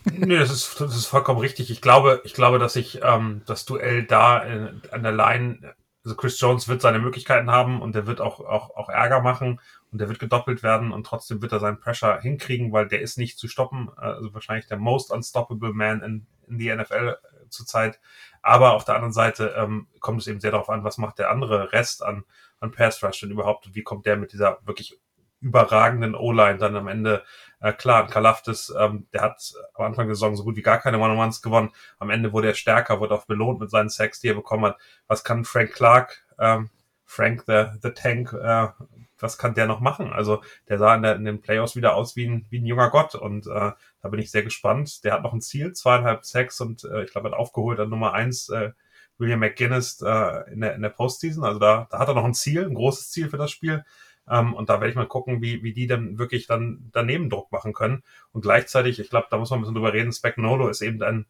[0.06, 1.70] nee, das ist, das ist vollkommen richtig.
[1.70, 6.16] Ich glaube, ich glaube, dass ich ähm, das Duell da in, an der Line also
[6.16, 9.60] Chris Jones wird seine Möglichkeiten haben und der wird auch, auch, auch Ärger machen
[9.92, 13.18] und der wird gedoppelt werden und trotzdem wird er seinen Pressure hinkriegen, weil der ist
[13.18, 13.90] nicht zu stoppen.
[13.96, 18.00] Also wahrscheinlich der most unstoppable man in, in die NFL äh, zurzeit.
[18.42, 21.30] Aber auf der anderen Seite ähm, kommt es eben sehr darauf an, was macht der
[21.30, 22.24] andere Rest an,
[22.60, 23.76] an Pass Rush denn überhaupt?
[23.76, 25.00] Wie kommt der mit dieser wirklich
[25.42, 27.24] überragenden O-Line dann am Ende
[27.60, 28.08] äh, klar.
[28.08, 31.72] Kalaftis, ähm, der hat am Anfang der Saison so gut wie gar keine One-on-Ones gewonnen.
[32.00, 34.78] Am Ende wurde er stärker, wurde auch belohnt mit seinen Sacks, die er bekommen hat.
[35.08, 36.70] Was kann Frank Clark, ähm,
[37.06, 38.68] Frank the, the Tank, äh,
[39.20, 40.12] was kann der noch machen?
[40.12, 42.90] Also der sah in, der, in den Playoffs wieder aus wie ein, wie ein junger
[42.90, 43.72] Gott und äh,
[44.02, 45.04] da bin ich sehr gespannt.
[45.04, 47.90] Der hat noch ein Ziel, zweieinhalb Sacks und äh, ich glaube, er hat aufgeholt an
[47.90, 48.72] Nummer eins äh,
[49.18, 51.44] William McGinnis äh, in, der, in der Postseason.
[51.44, 53.86] Also da, da hat er noch ein Ziel, ein großes Ziel für das Spiel.
[54.30, 57.52] Ähm, und da werde ich mal gucken, wie, wie die dann wirklich dann daneben Druck
[57.52, 58.04] machen können.
[58.32, 61.26] Und gleichzeitig, ich glaube, da muss man ein bisschen drüber reden, Spagnolo ist eben ein,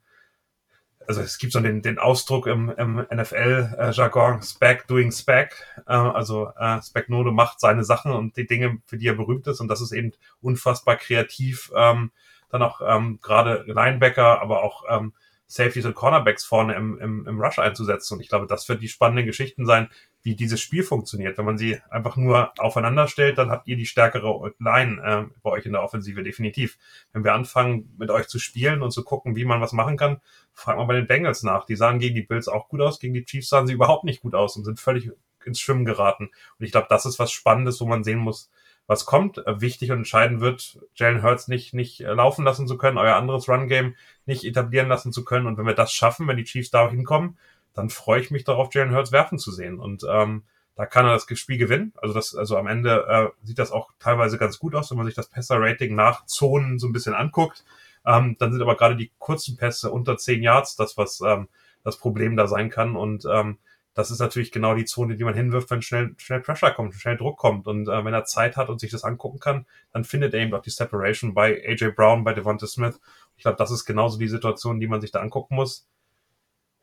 [1.08, 5.56] also es gibt so den, den Ausdruck im, im NFL-Jargon, Spag doing Spag.
[5.88, 9.60] Äh, also äh, Spagnolo macht seine Sachen und die Dinge, für die er berühmt ist.
[9.60, 10.12] Und das ist eben
[10.42, 11.72] unfassbar kreativ.
[11.76, 12.12] Ähm,
[12.50, 15.14] dann auch ähm, gerade Linebacker, aber auch ähm,
[15.52, 18.16] Safeties und Cornerbacks vorne im, im, im Rush einzusetzen.
[18.16, 19.90] Und ich glaube, das wird die spannenden Geschichten sein,
[20.24, 21.38] wie dieses Spiel funktioniert.
[21.38, 25.50] Wenn man sie einfach nur aufeinander stellt, dann habt ihr die stärkere Line äh, bei
[25.50, 26.78] euch in der Offensive definitiv.
[27.12, 30.22] Wenn wir anfangen, mit euch zu spielen und zu gucken, wie man was machen kann,
[30.54, 31.66] fragt man bei den Bengals nach.
[31.66, 34.22] Die sahen gegen die Bills auch gut aus, gegen die Chiefs sahen sie überhaupt nicht
[34.22, 35.12] gut aus und sind völlig
[35.44, 36.30] ins Schwimmen geraten.
[36.60, 38.50] Und ich glaube, das ist was Spannendes, wo man sehen muss,
[38.92, 39.38] was kommt.
[39.48, 43.16] Äh, wichtig und entscheidend wird, Jalen Hurts nicht, nicht äh, laufen lassen zu können, euer
[43.16, 45.48] anderes Run-Game nicht etablieren lassen zu können.
[45.48, 47.38] Und wenn wir das schaffen, wenn die Chiefs da hinkommen,
[47.74, 49.80] dann freue ich mich darauf, Jalen Hurts werfen zu sehen.
[49.80, 50.44] Und ähm,
[50.76, 51.94] da kann er das Spiel gewinnen.
[52.02, 55.06] Also das, also am Ende äh, sieht das auch teilweise ganz gut aus, wenn man
[55.06, 57.64] sich das Passer-Rating nach Zonen so ein bisschen anguckt.
[58.06, 61.48] Ähm, dann sind aber gerade die kurzen Pässe unter 10 Yards das, was ähm,
[61.86, 62.98] das Problem da sein kann.
[62.98, 63.58] Und ähm,
[63.94, 67.18] das ist natürlich genau die Zone, die man hinwirft, wenn schnell, schnell Pressure kommt, schnell
[67.18, 67.68] Druck kommt.
[67.68, 70.54] Und äh, wenn er Zeit hat und sich das angucken kann, dann findet er eben
[70.54, 73.00] auch die Separation bei AJ Brown, bei Devonta Smith.
[73.36, 75.88] Ich glaube, das ist genauso die Situation, die man sich da angucken muss.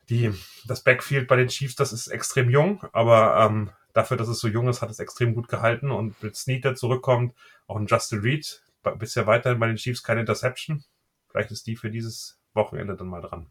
[0.09, 0.31] Die,
[0.65, 4.47] das Backfield bei den Chiefs, das ist extrem jung, aber ähm, dafür, dass es so
[4.47, 5.91] jung ist, hat es extrem gut gehalten.
[5.91, 7.33] Und mit Snead, der zurückkommt,
[7.67, 8.63] auch ein Justin Reed,
[8.97, 10.83] bisher weiterhin bei den Chiefs keine Interception.
[11.29, 13.47] Vielleicht ist die für dieses Wochenende dann mal dran.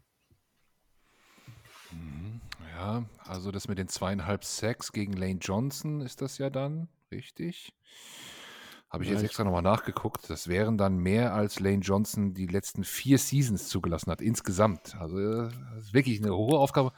[1.91, 2.41] Mhm.
[2.75, 7.73] Ja, also das mit den zweieinhalb Sacks gegen Lane Johnson ist das ja dann, richtig?
[8.89, 10.27] Habe ich jetzt extra nochmal nachgeguckt.
[10.31, 14.95] Das wären dann mehr als Lane Johnson die letzten vier Seasons zugelassen hat, insgesamt.
[14.99, 16.91] Also das ist wirklich eine hohe Aufgabe.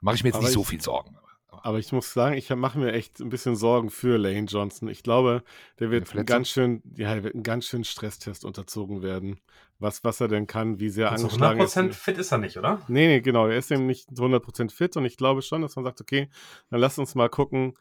[0.00, 1.16] Mache ich mir jetzt nicht so viel Sorgen.
[1.62, 4.88] Aber ich muss sagen, ich mache mir echt ein bisschen Sorgen für Lane Johnson.
[4.88, 5.42] Ich glaube,
[5.78, 9.40] der wird einen ganz schön, ja, wird einen ganz schönen Stresstest unterzogen werden.
[9.78, 11.98] Was, was er denn kann, wie sehr also angeschlagen 100% ist.
[11.98, 12.80] fit ist er nicht, oder?
[12.88, 13.46] Nee, nee, genau.
[13.46, 16.28] Er ist eben nicht 100% fit und ich glaube schon, dass man sagt, okay,
[16.70, 17.74] dann lass uns mal gucken,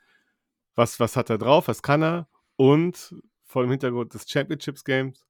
[0.75, 5.23] was, was hat er drauf, was kann er und vor dem Hintergrund des Championships Games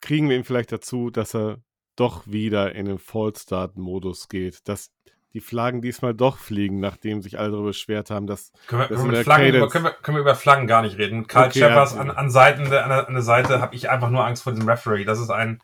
[0.00, 1.62] kriegen wir ihn vielleicht dazu, dass er
[1.96, 4.68] doch wieder in den Fallstart-Modus geht.
[4.68, 4.92] Dass
[5.36, 8.52] die Flaggen diesmal doch fliegen, nachdem sich alle darüber beschwert haben, dass.
[8.68, 11.26] Können wir, dass können, Flaggen, über, können, wir, können wir, über Flaggen gar nicht reden.
[11.26, 12.00] Karl okay, Shepard ja.
[12.00, 14.66] an, an, Seiten, an, der, an der Seite habe ich einfach nur Angst vor diesem
[14.66, 15.04] Referee.
[15.04, 15.60] Das ist ein,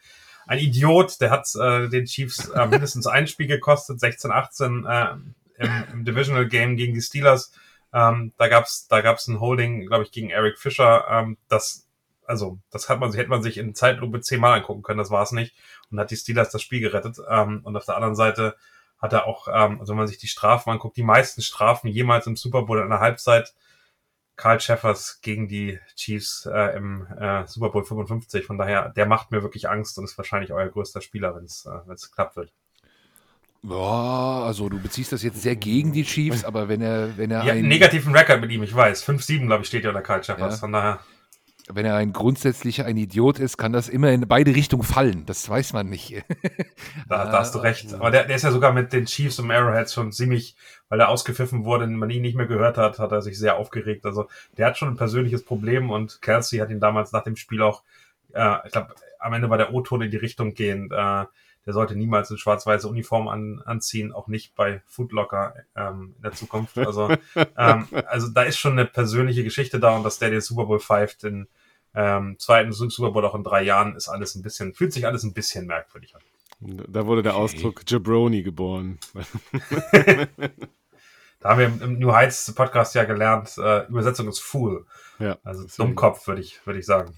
[0.46, 5.06] ein Idiot, der hat äh, den Chiefs äh, mindestens ein Spiel gekostet, 16, 18 äh,
[5.56, 7.50] im, im Divisional Game gegen die Steelers.
[7.94, 11.06] Ähm, da gab's da gab's ein Holding, glaube ich, gegen Eric Fischer.
[11.10, 11.88] Ähm, das
[12.26, 15.32] also das hat man hätte man sich in Zeitlupe zehnmal angucken können, das war es
[15.32, 15.54] nicht
[15.90, 17.16] und hat die Steelers das Spiel gerettet.
[17.26, 18.54] Ähm, und auf der anderen Seite
[19.02, 22.26] hat er auch, ähm, also wenn man sich die Strafen anguckt, die meisten Strafen jemals
[22.26, 23.52] im Super Bowl in der Halbzeit.
[24.36, 28.46] Karl Schäffers gegen die Chiefs äh, im äh, Super Bowl 55.
[28.46, 31.66] Von daher, der macht mir wirklich Angst und ist wahrscheinlich euer größter Spieler, wenn es
[31.66, 32.52] äh, klappt wird.
[33.62, 37.44] Ja, also du beziehst das jetzt sehr gegen die Chiefs, aber wenn er, wenn er
[37.44, 40.24] ja, einen negativen Rekord mit ihm, ich weiß, 5-7 glaube ich steht ja unter Karl
[40.24, 40.54] Schäffers.
[40.54, 40.60] Ja.
[40.60, 40.98] Von daher
[41.74, 45.26] wenn er ein grundsätzlicher ein Idiot ist, kann das immer in beide Richtungen fallen.
[45.26, 46.24] Das weiß man nicht.
[47.08, 47.92] da, da hast du recht.
[47.94, 50.56] Aber der, der ist ja sogar mit den Chiefs und Arrowheads schon ziemlich,
[50.88, 53.56] weil er ausgepfiffen wurde und man ihn nicht mehr gehört hat, hat er sich sehr
[53.56, 54.06] aufgeregt.
[54.06, 57.62] Also der hat schon ein persönliches Problem und Kelsey hat ihn damals nach dem Spiel
[57.62, 57.82] auch,
[58.34, 60.90] äh, ich glaube, am Ende war der O-Ton in die Richtung gehen.
[60.90, 61.26] Äh,
[61.64, 66.32] der sollte niemals eine schwarz-weiße Uniform an, anziehen, auch nicht bei Foodlocker ähm, in der
[66.32, 66.76] Zukunft.
[66.78, 67.14] Also,
[67.56, 70.80] ähm, also da ist schon eine persönliche Geschichte da und dass der den Super Bowl
[70.80, 71.46] pfeift in
[71.94, 75.24] ähm, zweiten Super Bowl auch in drei Jahren ist alles ein bisschen, fühlt sich alles
[75.24, 76.22] ein bisschen merkwürdig an.
[76.88, 78.98] Da wurde der Ausdruck Jabroni geboren.
[81.40, 84.86] da haben wir im New Heights Podcast ja gelernt, äh, Übersetzung ist Fool.
[85.18, 87.14] Ja, also Dummkopf, würde ich, würde ich sagen.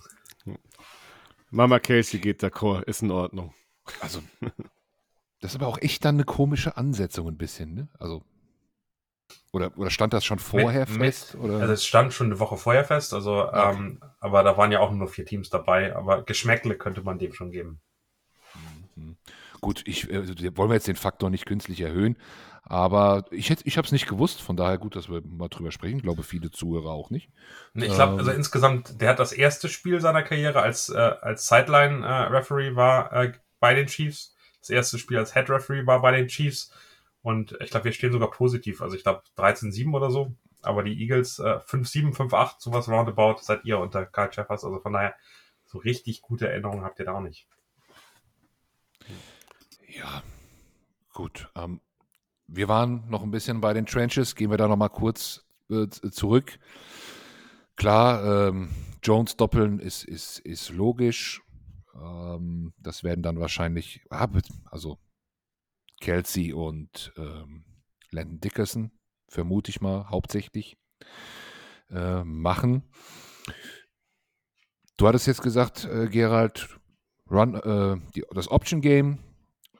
[1.51, 3.55] Mama Casey geht d'accord, ist in Ordnung.
[4.01, 4.20] Also,
[5.41, 7.89] das ist aber auch echt dann eine komische Ansetzung ein bisschen, ne?
[7.99, 8.25] Also,
[9.53, 11.37] oder, oder stand das schon vorher mit, fest?
[11.37, 11.61] Oder?
[11.61, 13.72] Also es stand schon eine Woche vorher fest, also okay.
[13.72, 17.33] ähm, aber da waren ja auch nur vier Teams dabei, aber Geschmäckle könnte man dem
[17.33, 17.81] schon geben.
[18.97, 19.16] Mhm.
[19.61, 22.16] Gut, ich äh, wollen wir jetzt den Faktor nicht künstlich erhöhen,
[22.66, 25.70] aber ich hätte, ich habe es nicht gewusst, von daher gut, dass wir mal drüber
[25.70, 25.99] sprechen.
[25.99, 27.31] Ich glaube, viele Zuhörer auch nicht.
[27.75, 31.47] Ich glaube, ähm, also insgesamt, der hat das erste Spiel seiner Karriere als, äh, als
[31.47, 34.35] Sideline-Referee äh, war äh, bei den Chiefs.
[34.61, 36.72] Das erste Spiel als Head-Referee war bei den Chiefs.
[37.25, 38.83] Und ich glaube, wir stehen sogar positiv.
[38.83, 40.37] Also ich glaube 13-7 oder so.
[40.61, 44.62] Aber die Eagles äh, 5-7, 5-8, sowas roundabout seid ihr unter Karl Jeffers.
[44.62, 45.14] Also von daher,
[45.64, 47.49] so richtig gute Erinnerungen habt ihr da auch nicht.
[49.89, 50.22] Ja,
[51.14, 51.51] gut.
[51.57, 51.81] Ähm,
[52.47, 54.35] wir waren noch ein bisschen bei den Trenches.
[54.35, 56.59] Gehen wir da noch mal kurz äh, zurück.
[57.77, 58.68] Klar, ähm,
[59.03, 61.41] Jones doppeln ist, ist, ist logisch.
[61.95, 64.29] Ähm, das werden dann wahrscheinlich, ah,
[64.70, 64.99] also
[66.01, 67.64] Kelsey und ähm,
[68.11, 68.90] Landon Dickerson,
[69.28, 70.76] vermute ich mal, hauptsächlich
[71.90, 72.82] äh, machen.
[74.97, 76.68] Du hattest jetzt gesagt, äh, Gerald,
[77.30, 79.18] Run, äh, die, das Option Game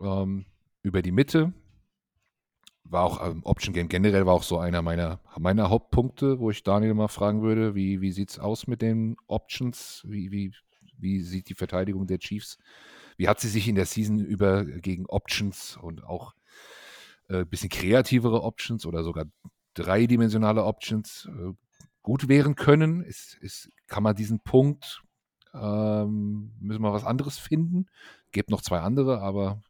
[0.01, 0.47] ähm,
[0.83, 1.53] über die Mitte
[2.85, 6.63] war auch ähm, Option Game generell war auch so einer meiner, meiner Hauptpunkte, wo ich
[6.63, 10.05] Daniel mal fragen würde, wie, wie sieht es aus mit den Options?
[10.07, 10.53] Wie, wie,
[10.99, 12.59] wie sieht die Verteidigung der Chiefs?
[13.17, 16.35] Wie hat sie sich in der Season über gegen Options und auch
[17.29, 19.25] ein äh, bisschen kreativere Options oder sogar
[19.75, 21.53] dreidimensionale Options äh,
[22.03, 23.03] gut wehren können?
[23.03, 25.03] Ist, ist, kann man diesen Punkt,
[25.55, 27.87] ähm, müssen wir was anderes finden?
[28.33, 29.63] Gibt noch zwei andere, aber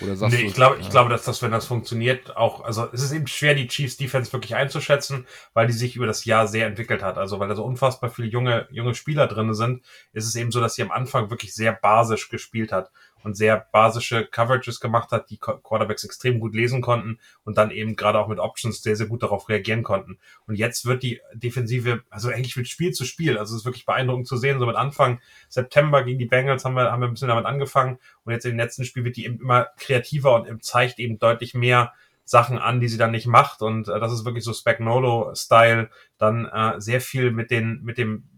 [0.00, 0.82] oder sagst nee, du, ich glaube, ja.
[0.82, 3.96] ich glaube, dass das, wenn das funktioniert, auch, also es ist eben schwer, die Chiefs
[3.96, 7.18] Defense wirklich einzuschätzen, weil die sich über das Jahr sehr entwickelt hat.
[7.18, 9.82] Also weil da so unfassbar viele junge, junge Spieler drin sind,
[10.12, 12.90] ist es eben so, dass sie am Anfang wirklich sehr basisch gespielt hat
[13.22, 17.96] und sehr basische Coverages gemacht hat, die Quarterbacks extrem gut lesen konnten und dann eben
[17.96, 20.18] gerade auch mit Options sehr, sehr gut darauf reagieren konnten.
[20.46, 23.86] Und jetzt wird die Defensive, also eigentlich mit Spiel zu Spiel, also es ist wirklich
[23.86, 27.12] beeindruckend zu sehen, so mit Anfang September gegen die Bengals haben wir, haben wir ein
[27.12, 30.98] bisschen damit angefangen und jetzt im letzten Spiel wird die eben immer kreativer und zeigt
[30.98, 31.92] eben deutlich mehr
[32.24, 36.46] Sachen an, die sie dann nicht macht und äh, das ist wirklich so Spagnolo-Style, dann
[36.46, 38.28] äh, sehr viel mit den, mit dem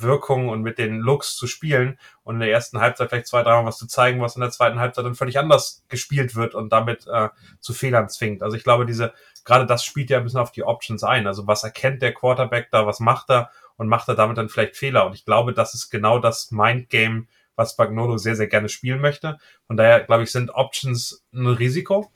[0.00, 3.66] Wirkung und mit den Looks zu spielen und in der ersten Halbzeit vielleicht zwei, dreimal
[3.66, 7.06] was zu zeigen, was in der zweiten Halbzeit dann völlig anders gespielt wird und damit
[7.06, 7.28] äh,
[7.60, 8.42] zu Fehlern zwingt.
[8.42, 9.12] Also ich glaube, diese,
[9.44, 11.26] gerade das spielt ja ein bisschen auf die Options ein.
[11.26, 14.76] Also was erkennt der Quarterback da, was macht er und macht er damit dann vielleicht
[14.76, 15.06] Fehler?
[15.06, 17.26] Und ich glaube, das ist genau das Mindgame,
[17.56, 19.38] was Bagnolo sehr, sehr gerne spielen möchte.
[19.66, 22.10] Von daher, glaube ich, sind Options ein Risiko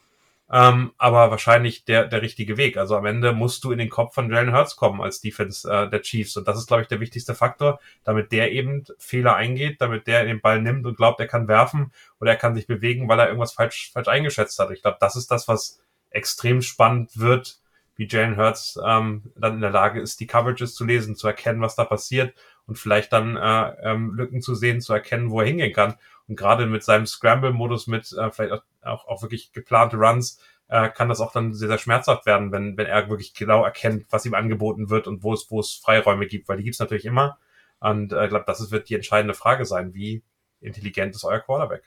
[0.52, 2.76] ähm, aber wahrscheinlich der, der richtige Weg.
[2.76, 5.88] Also am Ende musst du in den Kopf von Jalen Hurts kommen als Defense äh,
[5.88, 6.36] der Chiefs.
[6.36, 10.26] Und das ist, glaube ich, der wichtigste Faktor, damit der eben Fehler eingeht, damit der
[10.26, 11.90] den Ball nimmt und glaubt, er kann werfen
[12.20, 14.70] oder er kann sich bewegen, weil er irgendwas falsch, falsch eingeschätzt hat.
[14.70, 15.80] Ich glaube, das ist das, was
[16.10, 17.58] extrem spannend wird,
[17.96, 21.62] wie Jalen Hurts ähm, dann in der Lage ist, die Coverages zu lesen, zu erkennen,
[21.62, 22.34] was da passiert
[22.66, 25.94] und vielleicht dann äh, ähm, Lücken zu sehen, zu erkennen, wo er hingehen kann.
[26.32, 30.88] Und gerade mit seinem Scramble-Modus, mit äh, vielleicht auch auch, auch wirklich geplante Runs, äh,
[30.88, 34.24] kann das auch dann sehr, sehr schmerzhaft werden, wenn, wenn er wirklich genau erkennt, was
[34.24, 37.04] ihm angeboten wird und wo es, wo es Freiräume gibt, weil die gibt es natürlich
[37.04, 37.38] immer.
[37.80, 39.92] Und äh, ich glaube, das wird die entscheidende Frage sein.
[39.92, 40.22] Wie
[40.60, 41.84] intelligent ist euer Quarterback?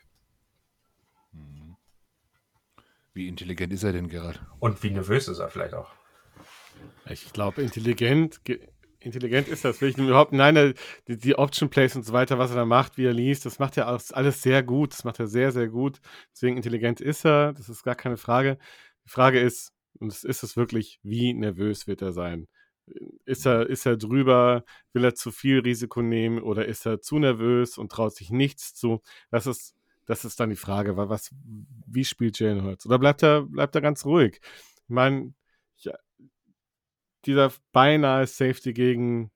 [1.31, 1.75] Mhm.
[3.13, 4.39] Wie intelligent ist er denn gerade?
[4.59, 5.91] Und wie nervös ist er vielleicht auch?
[7.09, 8.41] Ich glaube, intelligent
[9.05, 10.73] intelligent ist das, will ich überhaupt, nein,
[11.07, 13.59] die, die, Option Plays und so weiter, was er da macht, wie er liest, das
[13.59, 15.99] macht er alles sehr gut, das macht er sehr, sehr gut,
[16.33, 18.57] deswegen intelligent ist er, das ist gar keine Frage.
[19.05, 22.47] Die Frage ist, und es ist es wirklich, wie nervös wird er sein?
[23.25, 27.17] Ist er, ist er drüber, will er zu viel Risiko nehmen oder ist er zu
[27.17, 29.01] nervös und traut sich nichts zu?
[29.31, 29.75] Das ist,
[30.05, 31.31] das ist dann die Frage, was,
[31.87, 32.85] wie spielt Jalen Hurts?
[32.85, 34.39] Oder bleibt er, bleibt er ganz ruhig?
[34.41, 35.33] Ich meine,
[37.25, 39.31] dieser beinahe Safety gegen,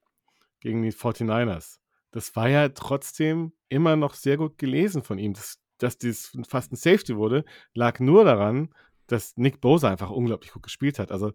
[0.59, 1.79] gegen die 49ers.
[2.11, 5.33] Das war ja trotzdem immer noch sehr gut gelesen von ihm.
[5.33, 8.73] Das, dass dies fast ein Safety wurde, lag nur daran,
[9.07, 11.11] dass Nick Bosa einfach unglaublich gut gespielt hat.
[11.11, 11.33] Also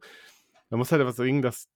[0.70, 1.68] man muss halt etwas sagen, dass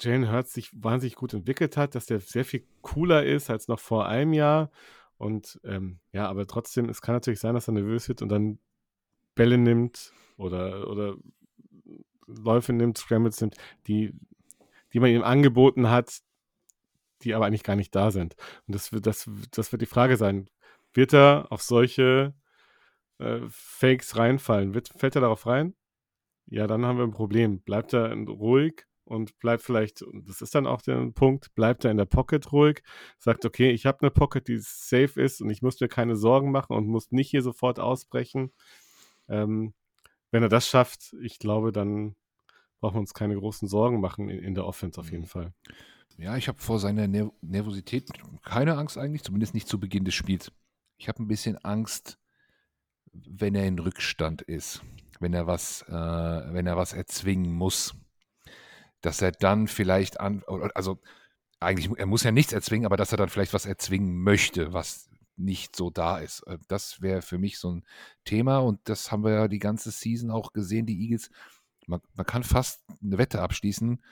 [0.00, 3.78] Jalen Hurts sich wahnsinnig gut entwickelt hat, dass der sehr viel cooler ist als noch
[3.78, 4.70] vor einem Jahr.
[5.16, 8.58] Und ähm, ja, aber trotzdem, es kann natürlich sein, dass er nervös wird und dann
[9.34, 11.16] Bälle nimmt oder, oder
[12.26, 13.56] Läufe nimmt, Scrambles nimmt,
[13.86, 14.14] die,
[14.92, 16.20] die man ihm angeboten hat,
[17.22, 18.36] die aber eigentlich gar nicht da sind.
[18.66, 20.48] Und das wird, das, das wird die Frage sein.
[20.92, 22.34] Wird er auf solche
[23.18, 24.74] äh, Fakes reinfallen?
[24.74, 25.74] Wird, fällt er darauf rein?
[26.46, 27.60] Ja, dann haben wir ein Problem.
[27.60, 31.90] Bleibt er ruhig und bleibt vielleicht, und das ist dann auch der Punkt, bleibt er
[31.90, 32.82] in der Pocket ruhig,
[33.18, 36.50] sagt, okay, ich habe eine Pocket, die safe ist und ich muss mir keine Sorgen
[36.50, 38.52] machen und muss nicht hier sofort ausbrechen.
[39.28, 39.74] Ähm,
[40.34, 42.16] wenn er das schafft, ich glaube, dann
[42.80, 45.28] brauchen wir uns keine großen Sorgen machen in, in der Offense auf jeden mhm.
[45.28, 45.54] Fall.
[46.16, 48.10] Ja, ich habe vor seiner Ner Nervosität
[48.44, 50.50] keine Angst eigentlich, zumindest nicht zu Beginn des Spiels.
[50.96, 52.18] Ich habe ein bisschen Angst,
[53.12, 54.82] wenn er in Rückstand ist,
[55.20, 57.94] wenn er was, äh, wenn er was erzwingen muss,
[59.02, 60.42] dass er dann vielleicht an,
[60.74, 61.00] also
[61.60, 65.08] eigentlich, er muss ja nichts erzwingen, aber dass er dann vielleicht was erzwingen möchte, was
[65.36, 66.40] nicht so da ist.
[66.46, 67.84] Äh, das wäre für mich so ein
[68.24, 70.86] Thema und das haben wir ja die ganze Season auch gesehen.
[70.86, 71.30] Die Eagles,
[71.86, 74.02] man, man kann fast eine Wette abschließen.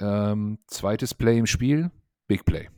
[0.00, 1.90] Ähm, zweites Play im Spiel,
[2.26, 2.68] Big Play.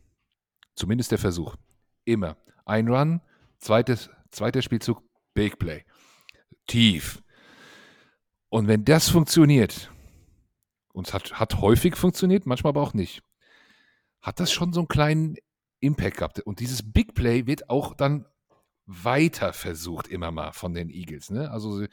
[0.74, 1.56] Zumindest der Versuch.
[2.04, 2.36] Immer.
[2.64, 3.20] Ein Run,
[3.58, 5.02] zweites, zweiter Spielzug,
[5.34, 5.84] Big Play.
[6.66, 7.22] Tief.
[8.50, 9.90] Und wenn das funktioniert,
[10.92, 13.22] und es hat, hat häufig funktioniert, manchmal aber auch nicht,
[14.20, 15.36] hat das schon so einen kleinen
[15.80, 16.40] Impact gehabt.
[16.40, 18.26] Und dieses Big Play wird auch dann
[18.88, 21.30] weiter versucht immer mal von den Eagles.
[21.30, 21.50] Ne?
[21.50, 21.86] Also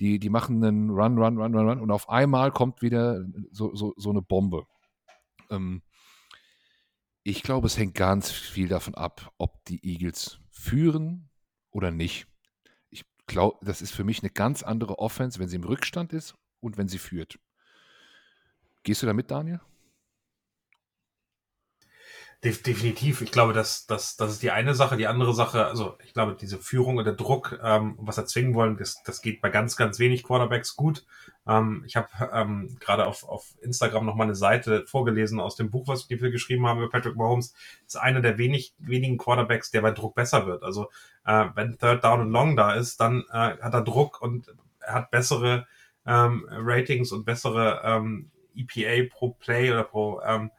[0.00, 3.74] die, die machen einen Run, Run, Run, Run, Run und auf einmal kommt wieder so,
[3.76, 4.66] so, so eine Bombe.
[5.50, 5.82] Ähm,
[7.22, 11.30] ich glaube, es hängt ganz viel davon ab, ob die Eagles führen
[11.70, 12.26] oder nicht.
[12.90, 16.34] Ich glaube, das ist für mich eine ganz andere Offense, wenn sie im Rückstand ist
[16.58, 17.38] und wenn sie führt.
[18.82, 19.60] Gehst du damit, Daniel?
[22.44, 23.20] Definitiv.
[23.20, 24.96] Ich glaube, dass das, das ist die eine Sache.
[24.96, 28.76] Die andere Sache, also ich glaube, diese Führung und der Druck, ähm, was erzwingen wollen,
[28.76, 31.06] das, das geht bei ganz, ganz wenig Quarterbacks gut.
[31.46, 35.70] Ähm, ich habe ähm, gerade auf, auf Instagram noch mal eine Seite vorgelesen aus dem
[35.70, 37.52] Buch, was wir geschrieben haben über Patrick Mahomes.
[37.84, 40.64] Das ist einer der wenig, wenigen Quarterbacks, der bei Druck besser wird.
[40.64, 40.90] Also
[41.24, 44.94] äh, wenn Third Down und Long da ist, dann äh, hat er Druck und er
[44.94, 45.68] hat bessere
[46.06, 50.50] ähm, Ratings und bessere ähm, EPA pro Play oder pro ähm,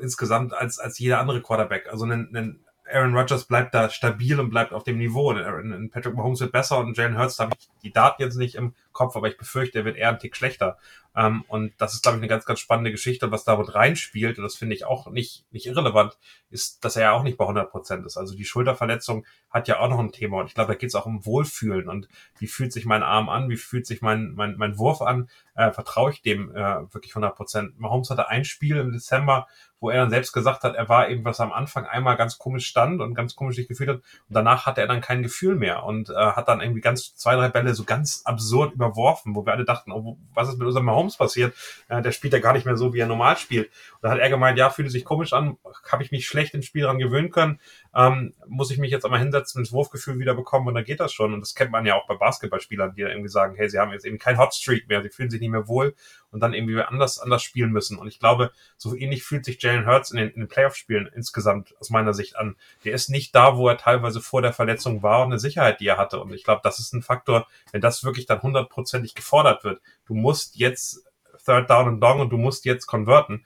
[0.00, 1.88] insgesamt als, als jeder andere Quarterback.
[1.90, 2.60] Also ein, ein
[2.90, 5.30] Aaron Rodgers bleibt da stabil und bleibt auf dem Niveau.
[5.30, 8.54] Ein Patrick Mahomes wird besser und Jalen Hurts, da habe ich die Daten jetzt nicht
[8.54, 10.78] im Kopf, aber ich befürchte, er wird eher ein Tick schlechter.
[11.14, 13.26] Ähm, und das ist, glaube ich, eine ganz, ganz spannende Geschichte.
[13.26, 16.18] Und was da mit reinspielt, und das finde ich auch nicht, nicht irrelevant,
[16.50, 18.16] ist, dass er ja auch nicht bei 100 Prozent ist.
[18.16, 20.40] Also die Schulterverletzung hat ja auch noch ein Thema.
[20.40, 21.88] Und ich glaube, da geht es auch um Wohlfühlen.
[21.88, 23.48] Und wie fühlt sich mein Arm an?
[23.50, 25.28] Wie fühlt sich mein, mein, mein Wurf an?
[25.54, 27.78] Äh, vertraue ich dem äh, wirklich 100 Prozent?
[27.78, 29.46] Mahomes hatte ein Spiel im Dezember,
[29.80, 33.00] wo er dann selbst gesagt hat, er war irgendwas am Anfang einmal ganz komisch stand
[33.00, 33.96] und ganz komisch sich gefühlt hat.
[33.96, 37.34] Und danach hatte er dann kein Gefühl mehr und äh, hat dann irgendwie ganz zwei,
[37.34, 40.86] drei Bälle so ganz absurd überworfen, wo wir alle dachten, oh, was ist mit unserem
[40.86, 41.54] Mahomes passiert?
[41.88, 43.70] Äh, der spielt ja gar nicht mehr so, wie er normal spielt.
[44.02, 45.56] Da hat er gemeint, ja, fühlt sich komisch an,
[45.88, 47.60] habe ich mich schlecht im Spiel dran gewöhnen können,
[47.94, 51.12] ähm, muss ich mich jetzt einmal hinsetzen das Wurfgefühl wieder bekommen und dann geht das
[51.12, 51.32] schon.
[51.32, 54.04] Und das kennt man ja auch bei Basketballspielern, die irgendwie sagen, hey, sie haben jetzt
[54.04, 55.94] eben kein Hotstreak mehr, sie fühlen sich nicht mehr wohl
[56.32, 57.96] und dann irgendwie anders, anders spielen müssen.
[57.96, 61.72] Und ich glaube, so ähnlich fühlt sich Jalen Hurts in den, in den Playoff-Spielen insgesamt
[61.78, 62.56] aus meiner Sicht an.
[62.84, 65.86] Der ist nicht da, wo er teilweise vor der Verletzung war und eine Sicherheit, die
[65.86, 66.20] er hatte.
[66.20, 69.80] Und ich glaube, das ist ein Faktor, wenn das wirklich dann hundertprozentig gefordert wird.
[70.06, 71.06] Du musst jetzt
[71.44, 73.44] Third Down und Dong und du musst jetzt konverten.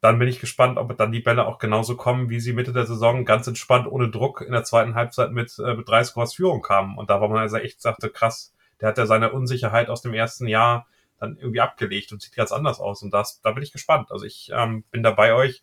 [0.00, 2.86] Dann bin ich gespannt, ob dann die Bälle auch genauso kommen, wie sie Mitte der
[2.86, 6.62] Saison ganz entspannt, ohne Druck in der zweiten Halbzeit mit, äh, mit drei Scores Führung
[6.62, 6.96] kamen.
[6.96, 10.14] Und da war man also echt sagte, krass, der hat ja seine Unsicherheit aus dem
[10.14, 10.86] ersten Jahr
[11.18, 13.02] dann irgendwie abgelegt und sieht ganz anders aus.
[13.02, 14.12] Und das, da bin ich gespannt.
[14.12, 15.62] Also ich ähm, bin da bei euch.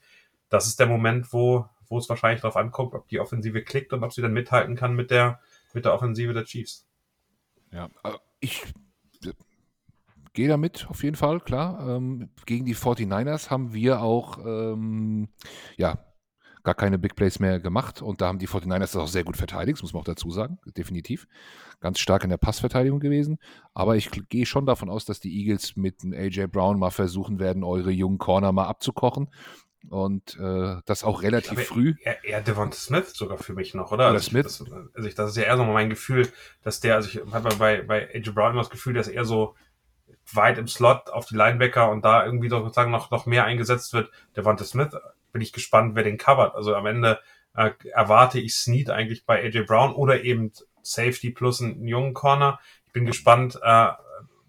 [0.49, 4.03] Das ist der Moment, wo, wo es wahrscheinlich darauf ankommt, ob die Offensive klickt und
[4.03, 5.39] ob sie dann mithalten kann mit der,
[5.73, 6.86] mit der Offensive der Chiefs.
[7.71, 8.11] Ja, äh,
[8.41, 8.63] ich
[10.36, 11.83] gehe damit auf jeden Fall, klar.
[11.88, 15.29] Ähm, gegen die 49ers haben wir auch, ähm,
[15.77, 16.05] ja,
[16.63, 19.38] gar keine Big Plays mehr gemacht und da haben die 49ers das auch sehr gut
[19.38, 21.27] verteidigt, das muss man auch dazu sagen, definitiv.
[21.79, 23.38] Ganz stark in der Passverteidigung gewesen,
[23.73, 27.63] aber ich gehe schon davon aus, dass die Eagles mit AJ Brown mal versuchen werden,
[27.63, 29.29] eure jungen Corner mal abzukochen
[29.89, 31.93] und äh, das auch relativ glaube, früh.
[32.01, 34.05] Eher, eher Devonta Smith sogar für mich noch, oder?
[34.05, 34.59] oder also Smith?
[34.59, 36.27] Ich, das, also ich, das ist ja eher so mein Gefühl,
[36.63, 39.55] dass der, also ich habe bei, bei AJ Brown immer das Gefühl, dass er so
[40.34, 44.09] weit im Slot auf die Linebacker und da irgendwie sozusagen noch, noch mehr eingesetzt wird.
[44.36, 44.91] Devonta Smith
[45.32, 46.55] bin ich gespannt, wer den covert.
[46.55, 47.19] Also am Ende
[47.55, 50.51] äh, erwarte ich Snead eigentlich bei AJ Brown oder eben
[50.82, 52.59] Safety plus einen jungen Corner.
[52.88, 53.91] Ich bin gespannt, äh,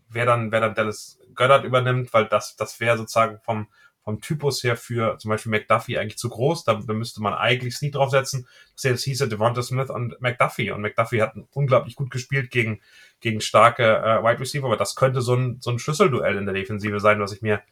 [0.08, 3.68] wer dann, wer dann Dallas Goddard übernimmt, weil das, das wäre sozusagen vom,
[4.06, 6.62] vom Typus her für zum Beispiel McDuffie eigentlich zu groß.
[6.62, 8.46] Da, da müsste man eigentlich Snead draufsetzen.
[8.74, 10.70] Das jetzt hieße Devonta Smith und McDuffie.
[10.70, 12.80] Und McDuffie hat unglaublich gut gespielt gegen,
[13.18, 16.54] gegen starke äh, Wide Receiver, aber das könnte so ein, so ein Schlüsselduell in der
[16.54, 17.62] Defensive sein, was ich mir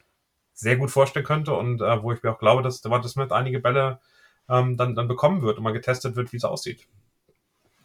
[0.55, 3.61] sehr gut vorstellen könnte und äh, wo ich mir auch glaube, dass Devonta Smith einige
[3.61, 4.01] Bälle
[4.49, 6.85] ähm, dann, dann bekommen wird und mal getestet wird, wie es aussieht.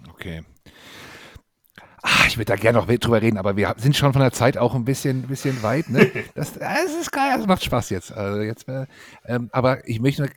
[0.09, 0.43] Okay.
[2.29, 4.75] Ich würde da gerne noch drüber reden, aber wir sind schon von der Zeit auch
[4.75, 5.89] ein bisschen, bisschen weit.
[5.89, 6.11] Ne?
[6.35, 8.11] Das, das ist geil, das macht Spaß jetzt.
[8.11, 8.85] Also jetzt äh,
[9.25, 10.29] ähm, aber ich möchte,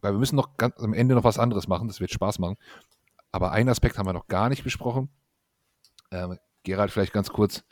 [0.00, 2.56] weil wir müssen noch ganz am Ende noch was anderes machen, das wird Spaß machen.
[3.32, 5.08] Aber einen Aspekt haben wir noch gar nicht besprochen.
[6.12, 7.64] Ähm, Gerald, vielleicht ganz kurz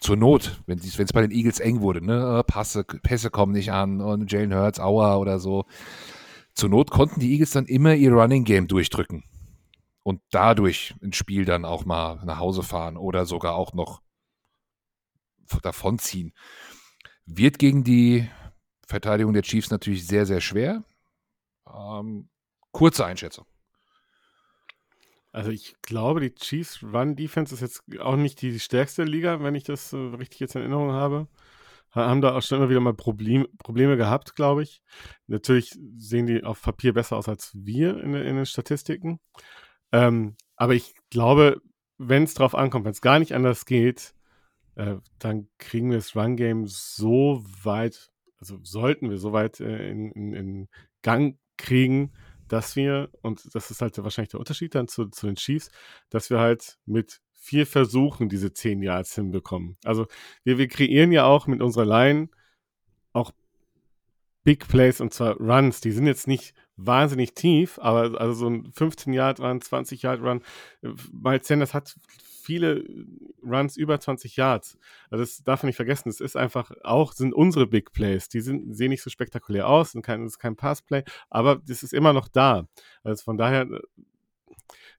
[0.00, 2.42] zur Not, wenn es bei den Eagles eng wurde, ne?
[2.46, 5.64] Passe, Pässe kommen nicht an und Jalen Hurts, Aua oder so.
[6.52, 9.24] Zur Not konnten die Eagles dann immer ihr Running Game durchdrücken
[10.02, 14.02] und dadurch ein Spiel dann auch mal nach Hause fahren oder sogar auch noch
[15.62, 16.32] davonziehen.
[17.26, 18.28] Wird gegen die
[18.86, 20.82] Verteidigung der Chiefs natürlich sehr, sehr schwer.
[21.66, 22.28] Ähm,
[22.72, 23.46] kurze Einschätzung.
[25.32, 29.54] Also ich glaube, die Chiefs Run Defense ist jetzt auch nicht die stärkste Liga, wenn
[29.54, 31.28] ich das äh, richtig jetzt in Erinnerung habe.
[31.92, 34.80] Haben da auch schon immer wieder mal Problem, Probleme gehabt, glaube ich.
[35.26, 39.20] Natürlich sehen die auf Papier besser aus als wir in, in den Statistiken.
[39.92, 41.60] Ähm, aber ich glaube,
[41.98, 44.14] wenn es drauf ankommt, wenn es gar nicht anders geht,
[44.76, 48.10] äh, dann kriegen wir das Run-Game so weit
[48.40, 50.68] also sollten wir soweit äh, in, in, in
[51.02, 52.12] Gang kriegen,
[52.48, 55.70] dass wir, und das ist halt wahrscheinlich der Unterschied dann zu, zu den Chiefs,
[56.08, 59.76] dass wir halt mit vier Versuchen diese zehn Yards hinbekommen.
[59.84, 60.06] Also
[60.42, 62.28] wir, wir kreieren ja auch mit unserer Line
[63.12, 63.32] auch
[64.42, 65.80] Big Plays und zwar Runs.
[65.80, 66.54] Die sind jetzt nicht
[66.86, 70.42] wahnsinnig tief, aber also so ein 15 Yard Run, 20 Yard Run.
[71.12, 71.94] Miles Sanders hat
[72.42, 72.84] viele
[73.44, 74.78] Runs über 20 Yards.
[75.10, 76.08] Also das darf man nicht vergessen.
[76.08, 78.28] Es ist einfach auch, sind unsere Big Plays.
[78.28, 81.92] Die sind, sehen nicht so spektakulär aus, sind kein, ist kein Passplay, aber das ist
[81.92, 82.66] immer noch da.
[83.04, 83.68] Also von daher,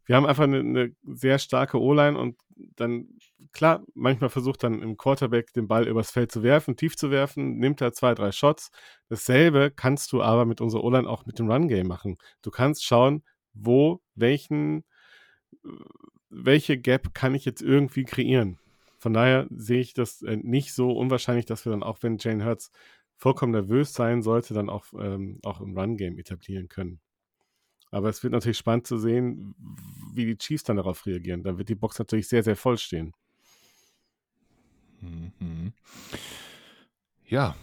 [0.05, 2.37] wir haben einfach eine, eine sehr starke O-Line und
[2.75, 3.07] dann,
[3.53, 7.57] klar, manchmal versucht dann im Quarterback den Ball übers Feld zu werfen, tief zu werfen,
[7.57, 8.71] nimmt er zwei, drei Shots.
[9.07, 12.17] Dasselbe kannst du aber mit unserer O-Line auch mit dem Run-Game machen.
[12.41, 13.23] Du kannst schauen,
[13.53, 14.83] wo, welchen,
[16.29, 18.57] welche Gap kann ich jetzt irgendwie kreieren.
[18.97, 22.45] Von daher sehe ich das äh, nicht so unwahrscheinlich, dass wir dann auch, wenn Jane
[22.45, 22.71] Hurts
[23.17, 26.99] vollkommen nervös sein sollte, dann auch, ähm, auch ein Run-Game etablieren können.
[27.91, 29.53] Aber es wird natürlich spannend zu sehen,
[30.13, 31.43] wie die Chiefs dann darauf reagieren.
[31.43, 33.13] Dann wird die Box natürlich sehr, sehr voll stehen.
[35.01, 35.73] Mhm.
[37.25, 37.55] Ja.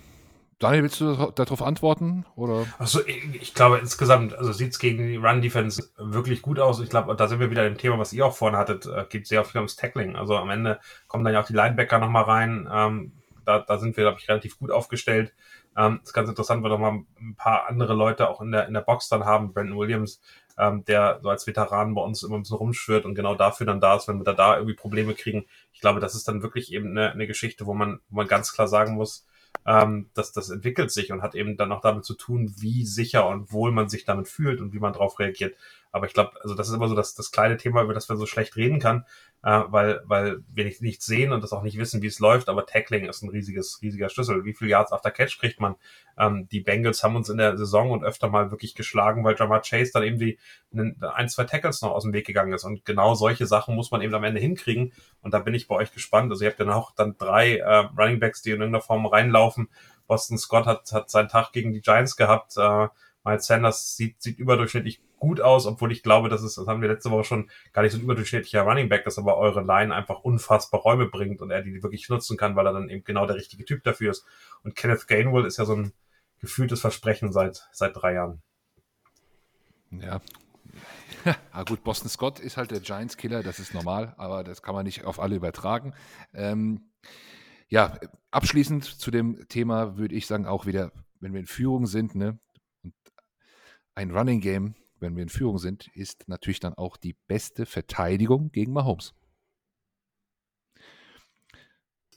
[0.58, 2.26] Daniel, willst du darauf antworten?
[2.34, 2.66] Oder?
[2.78, 6.80] Also ich, ich glaube insgesamt, also sieht es gegen die Run-Defense wirklich gut aus.
[6.80, 9.28] Ich glaube, da sind wir wieder im Thema, was ihr auch vorhin hattet, äh, geht
[9.28, 10.16] sehr viel ums Tackling.
[10.16, 12.68] Also am Ende kommen dann ja auch die Linebacker nochmal rein.
[12.70, 13.12] Ähm,
[13.44, 15.32] da, da sind wir, glaube ich, relativ gut aufgestellt.
[15.78, 18.74] Ähm, ist ganz interessant, weil wir mal ein paar andere Leute auch in der, in
[18.74, 19.52] der Box dann haben.
[19.52, 20.20] Brandon Williams,
[20.58, 23.80] ähm, der so als Veteran bei uns immer ein bisschen rumschwirrt und genau dafür dann
[23.80, 25.46] da ist, wenn wir da, da irgendwie Probleme kriegen.
[25.72, 28.52] Ich glaube, das ist dann wirklich eben eine, eine Geschichte, wo man, wo man ganz
[28.52, 29.24] klar sagen muss,
[29.66, 33.28] ähm, dass das entwickelt sich und hat eben dann auch damit zu tun, wie sicher
[33.28, 35.54] und wohl man sich damit fühlt und wie man darauf reagiert.
[35.98, 38.18] Aber ich glaube, also das ist immer so das, das kleine Thema, über das man
[38.18, 39.04] so schlecht reden kann,
[39.42, 42.48] äh, weil, weil wir nicht, nichts sehen und das auch nicht wissen, wie es läuft.
[42.48, 44.44] Aber Tackling ist ein riesiges, riesiger Schlüssel.
[44.44, 45.74] Wie viel Yards after Catch kriegt man?
[46.16, 49.62] Ähm, die Bengals haben uns in der Saison und öfter mal wirklich geschlagen, weil Jamar
[49.62, 50.38] Chase dann eben die
[51.00, 52.64] ein, zwei Tackles noch aus dem Weg gegangen ist.
[52.64, 54.92] Und genau solche Sachen muss man eben am Ende hinkriegen.
[55.20, 56.30] Und da bin ich bei euch gespannt.
[56.30, 59.68] Also ihr habt ja noch dann drei äh, Running Backs, die in irgendeiner Form reinlaufen.
[60.06, 62.56] Boston Scott hat, hat seinen Tag gegen die Giants gehabt.
[62.56, 62.88] Äh,
[63.24, 66.88] Miles Sanders sieht, sieht überdurchschnittlich gut aus, obwohl ich glaube, dass es, das haben wir
[66.88, 70.20] letzte Woche schon, gar nicht so ein überdurchschnittlicher Running Back ist, aber eure Line einfach
[70.20, 73.36] unfassbar Räume bringt und er die wirklich nutzen kann, weil er dann eben genau der
[73.36, 74.24] richtige Typ dafür ist.
[74.62, 75.92] Und Kenneth Gainwell ist ja so ein
[76.40, 78.42] gefühltes Versprechen seit, seit drei Jahren.
[79.90, 80.20] Ja.
[81.52, 84.84] ah, gut, Boston Scott ist halt der Giants-Killer, das ist normal, aber das kann man
[84.84, 85.94] nicht auf alle übertragen.
[86.32, 86.90] Ähm,
[87.68, 87.98] ja,
[88.30, 92.38] abschließend zu dem Thema würde ich sagen, auch wieder, wenn wir in Führung sind, ne,
[93.98, 98.50] ein Running Game wenn wir in Führung sind, ist natürlich dann auch die beste Verteidigung
[98.50, 99.14] gegen Mahomes.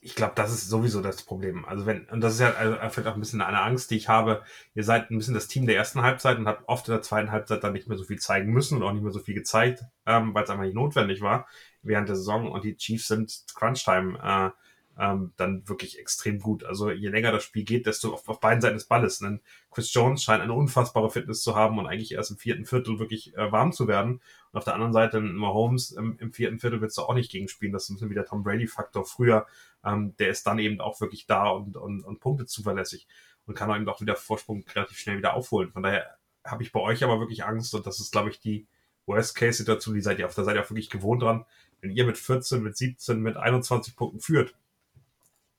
[0.03, 1.63] Ich glaube, das ist sowieso das Problem.
[1.65, 4.09] Also wenn, und das ist ja also vielleicht auch ein bisschen eine Angst, die ich
[4.09, 4.43] habe.
[4.73, 7.32] Ihr seid ein bisschen das Team der ersten Halbzeit und habt oft in der zweiten
[7.32, 9.84] Halbzeit dann nicht mehr so viel zeigen müssen und auch nicht mehr so viel gezeigt,
[10.07, 11.47] ähm, weil es einfach nicht notwendig war
[11.84, 12.51] während der Saison.
[12.51, 14.17] Und die Chiefs sind Crunch-Time.
[14.23, 14.49] Äh,
[14.97, 16.63] ähm, dann wirklich extrem gut.
[16.63, 19.19] Also je länger das Spiel geht, desto auf, auf beiden Seiten des Balles.
[19.19, 22.99] Denn Chris Jones scheint eine unfassbare Fitness zu haben und eigentlich erst im vierten Viertel
[22.99, 24.21] wirklich äh, warm zu werden.
[24.51, 27.73] Und auf der anderen Seite Mahomes im, im vierten Viertel wird du auch nicht gegenspielen.
[27.73, 29.45] Das ist ein bisschen wie der Tom Brady-Faktor früher.
[29.83, 33.07] Ähm, der ist dann eben auch wirklich da und, und, und punktet zuverlässig
[33.45, 35.71] und kann auch eben auch wieder Vorsprung relativ schnell wieder aufholen.
[35.71, 38.67] Von daher habe ich bei euch aber wirklich Angst und das ist, glaube ich, die
[39.05, 41.45] Worst-Case-Situation, die seid ihr auf der Seite auch wirklich gewohnt dran.
[41.81, 44.55] Wenn ihr mit 14, mit 17, mit 21 Punkten führt,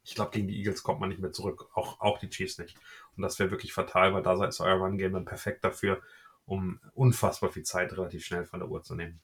[0.05, 1.69] ich glaube, gegen die Eagles kommt man nicht mehr zurück.
[1.75, 2.77] Auch, auch die Chiefs nicht.
[3.17, 6.01] Und das wäre wirklich fatal, weil da ist euer Run-Game dann perfekt dafür,
[6.45, 9.21] um unfassbar viel Zeit relativ schnell von der Uhr zu nehmen.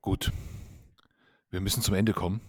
[0.00, 0.32] Gut.
[1.50, 2.40] Wir müssen zum Ende kommen.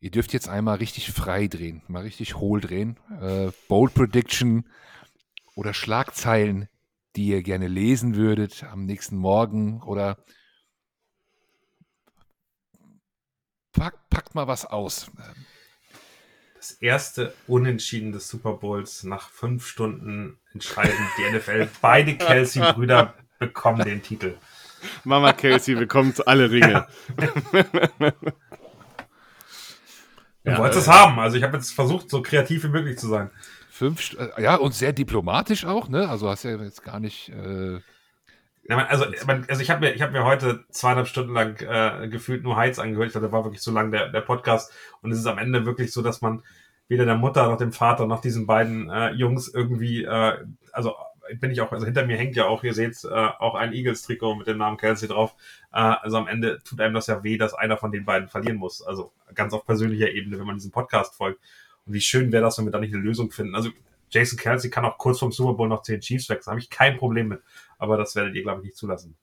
[0.00, 2.96] Ihr dürft jetzt einmal richtig frei drehen, mal richtig hohl drehen.
[3.20, 4.66] Äh, Bold Prediction
[5.54, 6.68] oder Schlagzeilen,
[7.16, 10.16] die ihr gerne lesen würdet am nächsten Morgen oder
[13.72, 15.10] Pack, packt mal was aus.
[16.56, 21.68] Das erste Unentschieden des Super Bowls nach fünf Stunden entscheidend die NFL.
[21.80, 24.36] Beide Kelsey-Brüder bekommen den Titel.
[25.04, 26.86] Mama Kelsey bekommt alle Ringe.
[30.44, 31.18] Du ja, wolltest äh, es haben.
[31.18, 33.30] Also ich habe jetzt versucht, so kreativ wie möglich zu sein.
[33.70, 36.08] Fünf, äh, ja, und sehr diplomatisch auch, ne?
[36.08, 37.28] Also hast ja jetzt gar nicht.
[37.30, 37.80] Äh,
[38.78, 39.04] also,
[39.48, 42.78] also ich habe mir, ich hab mir heute zweieinhalb Stunden lang äh, gefühlt nur Heiz
[42.78, 43.06] angehört.
[43.06, 44.72] Ich glaube, der war wirklich so lang der, der Podcast.
[45.02, 46.42] Und es ist am Ende wirklich so, dass man
[46.88, 50.36] weder der Mutter noch dem Vater noch diesen beiden äh, Jungs irgendwie, äh,
[50.72, 50.94] also
[51.38, 54.34] bin ich auch, also hinter mir hängt ja auch, ihr seht, äh, auch ein Eagles-Trikot
[54.34, 55.34] mit dem Namen Kelsey drauf.
[55.72, 58.56] Äh, also am Ende tut einem das ja weh, dass einer von den beiden verlieren
[58.56, 58.82] muss.
[58.82, 61.40] Also ganz auf persönlicher Ebene, wenn man diesem Podcast folgt.
[61.86, 63.54] Und wie schön wäre das, wenn wir da nicht eine Lösung finden.
[63.54, 63.70] Also
[64.10, 66.50] Jason Kelsey kann auch kurz vorm Super Bowl noch zu den Chiefs wechseln.
[66.50, 67.42] Habe ich kein Problem mit.
[67.80, 69.16] Aber das werdet ihr, glaube ich, nicht zulassen.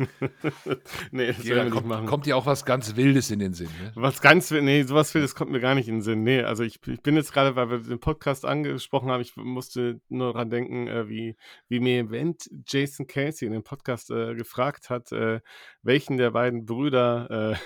[1.11, 2.07] nee, das ja, kommt, machen.
[2.07, 3.71] kommt dir auch was ganz Wildes in den Sinn.
[3.81, 3.93] Ne?
[3.95, 6.23] Was ganz nee, sowas Wildes kommt mir gar nicht in den Sinn.
[6.23, 10.01] Nee, also ich, ich bin jetzt gerade, weil wir den Podcast angesprochen haben, ich musste
[10.09, 11.37] nur daran denken, äh, wie,
[11.69, 15.41] wie mir Event Jason Casey in dem Podcast äh, gefragt hat, äh,
[15.83, 17.57] welchen der beiden Brüder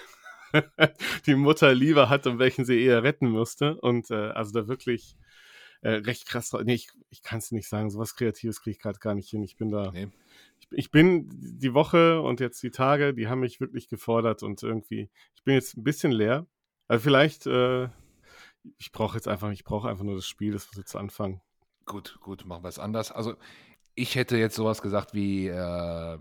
[0.52, 0.88] äh,
[1.26, 3.76] die Mutter lieber hat und welchen sie eher retten musste.
[3.80, 5.16] Und äh, also da wirklich
[5.82, 6.52] äh, recht krass.
[6.64, 9.42] Nee, ich, ich kann es nicht sagen, sowas Kreatives kriege ich gerade gar nicht hin.
[9.42, 9.90] Ich bin da.
[9.92, 10.08] Nee
[10.70, 15.10] ich bin die Woche und jetzt die Tage, die haben mich wirklich gefordert und irgendwie,
[15.34, 16.46] ich bin jetzt ein bisschen leer.
[16.88, 17.88] Also vielleicht, äh,
[18.78, 21.40] ich brauche jetzt einfach, ich brauche einfach nur das Spiel, das muss jetzt anfangen.
[21.86, 23.12] Gut, gut, machen wir es anders.
[23.12, 23.34] Also
[23.94, 26.18] ich hätte jetzt sowas gesagt wie äh,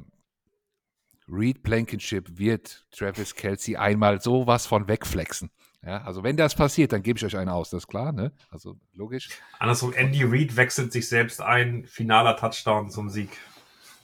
[1.28, 5.51] Reed Blankenship wird Travis Kelsey einmal sowas von wegflexen.
[5.86, 8.32] Ja, also wenn das passiert, dann gebe ich euch einen aus, das ist klar, ne?
[8.49, 9.30] Also logisch.
[9.59, 13.30] Andersrum, Andy Reid wechselt sich selbst ein, finaler Touchdown zum Sieg.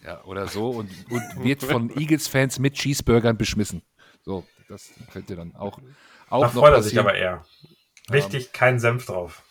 [0.04, 3.82] Ja, oder so und, und wird von Eagles-Fans mit Cheeseburgern beschmissen.
[4.22, 5.80] So, das könnte dann auch,
[6.30, 7.46] auch da noch freut er sich aber eher.
[8.10, 9.44] Wichtig, ähm, kein Senf drauf.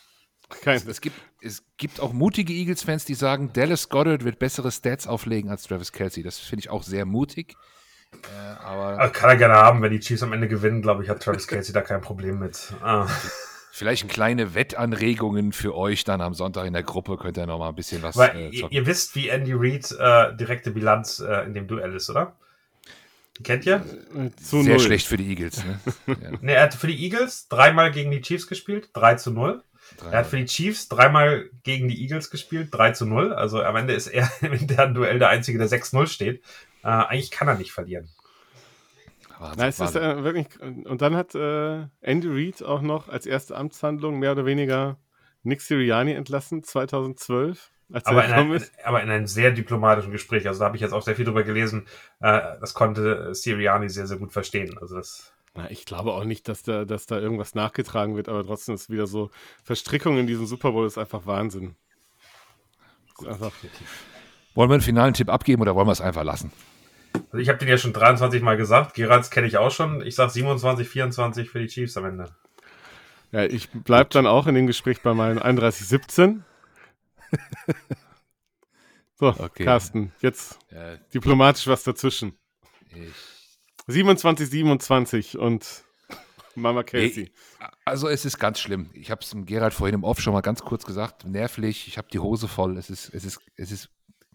[0.61, 0.77] Kein.
[0.77, 5.07] Es, es, gibt, es gibt auch mutige Eagles-Fans, die sagen, Dallas Goddard wird bessere Stats
[5.07, 6.23] auflegen als Travis Kelsey.
[6.23, 7.57] Das finde ich auch sehr mutig.
[8.13, 11.09] Äh, aber also kann er gerne haben, wenn die Chiefs am Ende gewinnen, glaube ich,
[11.09, 12.73] hat Travis Kelsey da kein Problem mit.
[12.83, 13.07] Ah.
[13.75, 17.17] Vielleicht kleine Wettanregungen für euch dann am Sonntag in der Gruppe.
[17.17, 19.91] Könnt ihr noch mal ein bisschen was Weil, äh, ihr, ihr, wisst, wie Andy Reid
[19.99, 22.37] äh, direkte Bilanz äh, in dem Duell ist, oder?
[23.43, 23.77] Kennt ihr?
[24.15, 24.81] Äh, zu Sehr null.
[24.81, 25.65] schlecht für die Eagles.
[25.65, 25.81] Ne?
[26.07, 26.15] ja.
[26.43, 29.63] nee, er hat für die Eagles dreimal gegen die Chiefs gespielt, 3 zu 0.
[30.11, 33.33] Er hat für die Chiefs dreimal gegen die Eagles gespielt, 3 zu 0.
[33.33, 36.43] Also am Ende ist er in deren Duell der Einzige, der 6-0 steht.
[36.83, 38.09] Äh, eigentlich kann er nicht verlieren.
[39.39, 40.47] Wahnsinn, Nein, es ist äh, wirklich.
[40.61, 44.99] Und dann hat äh, Andy Reid auch noch als erste Amtshandlung mehr oder weniger
[45.43, 47.71] Nick Sirianni entlassen, 2012.
[48.05, 50.49] Aber in, ein, aber in, einem sehr diplomatischen Gespräch.
[50.49, 51.87] Also da habe ich jetzt auch sehr viel drüber gelesen.
[52.21, 54.79] Äh, das konnte Sirianni sehr, sehr gut verstehen.
[54.81, 55.35] Also das.
[55.55, 58.89] Na, ich glaube auch nicht, dass da, dass da irgendwas nachgetragen wird, aber trotzdem ist
[58.89, 59.31] wieder so
[59.63, 61.77] Verstrickung in diesem Super Bowl ist einfach Wahnsinn.
[63.19, 63.53] Ist einfach
[64.55, 66.53] wollen wir einen finalen Tipp abgeben oder wollen wir es einfach lassen?
[67.15, 68.95] Also ich habe den ja schon 23 Mal gesagt.
[68.95, 70.05] Gerards kenne ich auch schon.
[70.05, 72.35] Ich sage 27, 24 für die Chiefs am Ende.
[73.31, 76.45] Ja, ich bleibe dann auch in dem Gespräch bei meinen 31, 17.
[79.15, 79.65] so, okay.
[79.65, 80.97] Carsten, jetzt ja.
[81.15, 82.37] diplomatisch was dazwischen.
[82.91, 83.33] Ich
[83.87, 85.85] 27, 27 und
[86.55, 87.33] Mama Casey.
[87.85, 88.91] Also es ist ganz schlimm.
[88.93, 91.27] Ich habe es dem Gerald vorhin im Off schon mal ganz kurz gesagt.
[91.27, 92.77] Nervlich, ich habe die Hose voll.
[92.77, 93.89] Es ist, es ist, es ist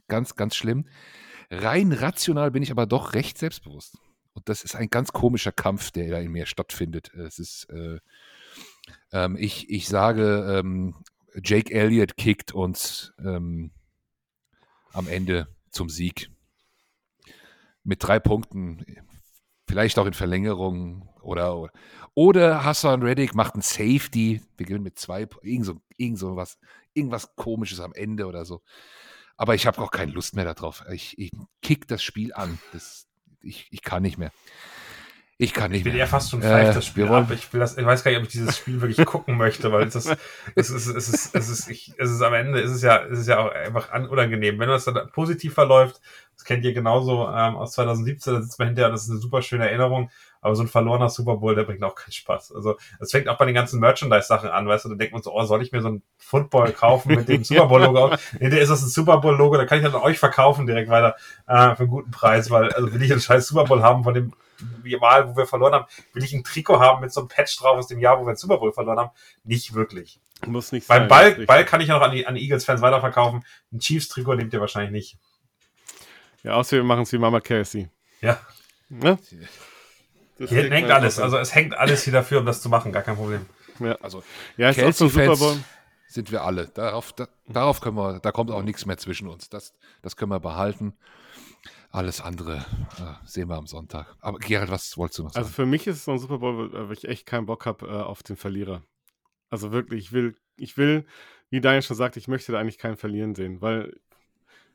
[0.07, 0.85] ganz, ganz schlimm.
[1.49, 3.97] Rein rational bin ich aber doch recht selbstbewusst.
[4.33, 7.13] Und das ist ein ganz komischer Kampf, der da in mir stattfindet.
[7.13, 7.99] Es ist, äh,
[9.11, 10.95] ähm, ich, ich sage, ähm,
[11.43, 13.71] Jake Elliott kickt uns ähm,
[14.91, 16.29] am Ende zum Sieg.
[17.83, 18.85] Mit drei Punkten,
[19.67, 21.71] vielleicht auch in Verlängerung oder,
[22.13, 24.41] oder Hassan Reddick macht ein Safety.
[24.57, 26.57] Wir gewinnen mit zwei, irgend so, irgend so was,
[26.93, 28.61] irgendwas komisches am Ende oder so.
[29.37, 30.83] Aber ich habe auch keine Lust mehr darauf.
[30.91, 31.31] Ich, ich
[31.61, 32.57] kick das Spiel an.
[32.73, 33.07] Das,
[33.41, 34.31] ich, ich kann nicht mehr.
[35.39, 35.99] Ich kann nicht ich bin mehr.
[35.99, 37.29] ja fast schon pfeift äh, das Spiel ab.
[37.29, 39.85] Ich, will das, ich weiß gar nicht, ob ich dieses Spiel wirklich gucken möchte, weil
[39.85, 40.17] es ist,
[40.55, 43.19] es ist, es ist, es ist, ich, es ist am Ende, ist es ja, ist
[43.19, 44.57] es ja auch einfach unangenehm.
[44.57, 46.01] Wenn das dann positiv verläuft,
[46.33, 49.43] das kennt ihr genauso ähm, aus 2017, da sitzt man hinterher, das ist eine super
[49.43, 50.09] schöne Erinnerung.
[50.41, 52.53] Aber so ein verlorener Super Bowl, der bringt auch keinen Spaß.
[52.53, 55.33] Also, es fängt auch bei den ganzen Merchandise-Sachen an, weißt du, da denkt man so,
[55.33, 58.15] oh, soll ich mir so ein Football kaufen mit dem Super Bowl-Logo?
[58.39, 61.15] Hinterher ist das ein Super Bowl-Logo, da kann ich dann euch verkaufen direkt weiter,
[61.47, 64.13] äh, für einen guten Preis, weil, also will ich einen scheiß Super Bowl haben von
[64.13, 64.33] dem
[64.99, 67.77] Mal, wo wir verloren haben, will ich ein Trikot haben mit so einem Patch drauf
[67.77, 69.11] aus dem Jahr, wo wir den Super Bowl verloren haben?
[69.43, 70.19] Nicht wirklich.
[70.45, 71.07] Muss nicht Beim sein.
[71.09, 73.43] Ball, Ball kann ich ja noch an die, an Eagles-Fans weiterverkaufen.
[73.71, 75.17] Ein Chiefs-Trikot nehmt ihr wahrscheinlich nicht.
[76.43, 77.89] Ja, außer wir machen es wie Mama Casey.
[78.21, 78.39] Ja.
[78.89, 79.17] Ne?
[80.37, 81.19] Hier hängt alles.
[81.19, 82.91] Also es hängt alles hier dafür, um das zu machen.
[82.91, 83.45] Gar kein Problem.
[83.79, 84.23] Ja, also
[84.57, 85.59] ja, Kelsey-Fans
[86.07, 86.67] sind wir alle.
[86.67, 89.49] Darauf, da, darauf können wir, da kommt auch nichts mehr zwischen uns.
[89.49, 90.93] Das, das können wir behalten.
[91.89, 92.65] Alles andere
[92.99, 94.15] äh, sehen wir am Sonntag.
[94.19, 95.45] Aber Gerald, was wolltest du noch also sagen?
[95.45, 97.87] Also für mich ist es so ein Super Bowl, wo ich echt keinen Bock habe
[97.87, 98.83] äh, auf den Verlierer.
[99.49, 101.05] Also wirklich, ich will, ich will,
[101.49, 103.93] wie Daniel schon sagt, ich möchte da eigentlich keinen verlieren sehen, weil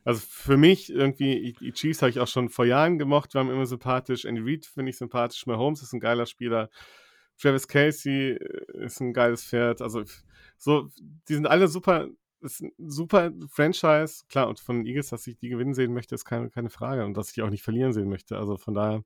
[0.03, 3.51] also für mich irgendwie, die Chiefs habe ich auch schon vor Jahren gemocht, wir haben
[3.51, 4.25] immer sympathisch.
[4.25, 5.45] Andy Reid finde ich sympathisch.
[5.45, 6.69] Mahomes ist ein geiler Spieler.
[7.41, 9.81] Travis Casey äh, ist ein geiles Pferd.
[9.81, 10.03] Also
[10.57, 10.89] so,
[11.27, 12.07] die sind alle super
[12.43, 14.23] ist ein super Franchise.
[14.29, 17.05] Klar, und von den Eagles, dass ich die gewinnen sehen möchte, ist keine, keine Frage.
[17.05, 18.37] Und dass ich die auch nicht verlieren sehen möchte.
[18.37, 19.03] Also von daher.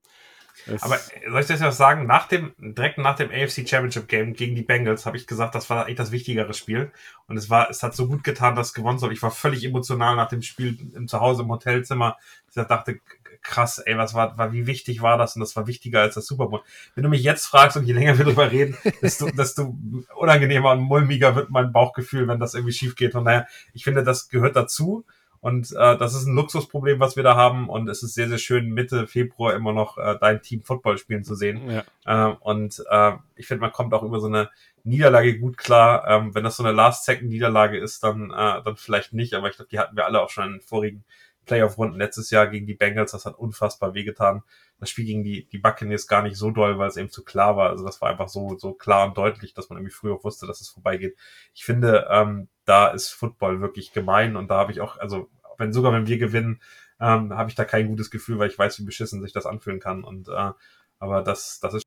[0.80, 0.98] Aber
[1.30, 2.06] soll ich das ja sagen?
[2.06, 5.70] Nach dem, direkt nach dem AFC Championship Game gegen die Bengals habe ich gesagt, das
[5.70, 6.90] war echt das wichtigere Spiel.
[7.26, 9.12] Und es war, es hat so gut getan, dass es gewonnen soll.
[9.12, 12.16] Ich war völlig emotional nach dem Spiel im Zuhause im Hotelzimmer.
[12.48, 13.00] Ich dachte,
[13.42, 15.36] krass, ey, was war, war, wie wichtig war das?
[15.36, 16.62] Und das war wichtiger als das Super Bowl.
[16.94, 19.76] Wenn du mich jetzt fragst und je länger wir drüber reden, desto, desto
[20.16, 23.12] unangenehmer und mulmiger wird mein Bauchgefühl, wenn das irgendwie schief geht.
[23.12, 25.04] Von daher, ich finde, das gehört dazu.
[25.40, 27.68] Und äh, das ist ein Luxusproblem, was wir da haben.
[27.68, 31.22] Und es ist sehr, sehr schön, Mitte Februar immer noch äh, dein Team Football spielen
[31.22, 31.70] zu sehen.
[31.70, 31.84] Ja.
[32.32, 34.50] Äh, und äh, ich finde, man kommt auch über so eine
[34.82, 36.06] Niederlage gut klar.
[36.08, 39.34] Ähm, wenn das so eine Last-Second-Niederlage ist, dann, äh, dann vielleicht nicht.
[39.34, 41.04] Aber ich glaube, die hatten wir alle auch schon in vorigen
[41.48, 44.42] Playoff-Runden letztes Jahr gegen die Bengals, das hat unfassbar wehgetan.
[44.78, 47.56] Das Spiel gegen die, die Buccaneers gar nicht so doll, weil es eben zu klar
[47.56, 47.70] war.
[47.70, 50.60] Also das war einfach so, so klar und deutlich, dass man irgendwie früher wusste, dass
[50.60, 51.16] es vorbeigeht.
[51.54, 55.72] Ich finde, ähm, da ist Football wirklich gemein und da habe ich auch, also wenn
[55.72, 56.60] sogar wenn wir gewinnen,
[57.00, 59.80] ähm, habe ich da kein gutes Gefühl, weil ich weiß, wie beschissen sich das anfühlen
[59.80, 60.04] kann.
[60.04, 60.52] Und äh,
[60.98, 61.86] aber das, das ist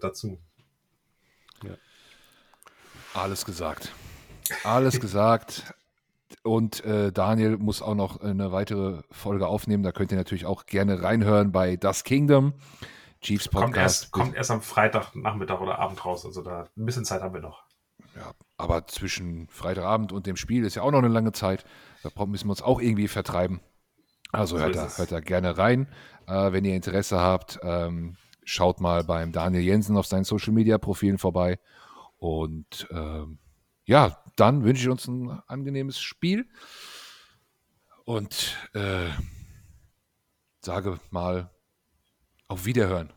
[0.00, 0.38] dazu.
[1.62, 1.76] Ja.
[3.14, 3.92] Alles gesagt.
[4.64, 5.74] Alles gesagt.
[6.48, 9.82] Und äh, Daniel muss auch noch eine weitere Folge aufnehmen.
[9.82, 12.54] Da könnt ihr natürlich auch gerne reinhören bei Das Kingdom.
[13.20, 13.64] Chiefs Podcast.
[13.64, 16.24] Kommt erst, kommt erst am Freitag, Nachmittag oder Abend raus.
[16.24, 17.64] Also da ein bisschen Zeit haben wir noch.
[18.16, 21.64] Ja, aber zwischen Freitagabend und dem Spiel ist ja auch noch eine lange Zeit.
[22.02, 23.60] Da müssen wir uns auch irgendwie vertreiben.
[24.32, 25.86] Also hört, da, hört da gerne rein.
[26.26, 30.78] Äh, wenn ihr Interesse habt, ähm, schaut mal beim Daniel Jensen auf seinen Social Media
[30.78, 31.58] Profilen vorbei.
[32.18, 33.38] Und ähm,
[33.84, 36.48] ja, dann wünsche ich uns ein angenehmes Spiel
[38.04, 39.10] und äh,
[40.60, 41.50] sage mal
[42.46, 43.12] auf Wiederhören.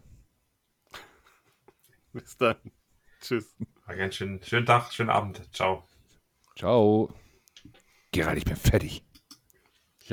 [2.14, 2.58] Bis dann.
[3.22, 3.56] Tschüss.
[3.86, 5.42] Einen schönen, schönen Tag, schönen Abend.
[5.54, 5.88] Ciao.
[6.58, 7.14] Ciao.
[8.12, 9.04] Gerald, ich bin fertig.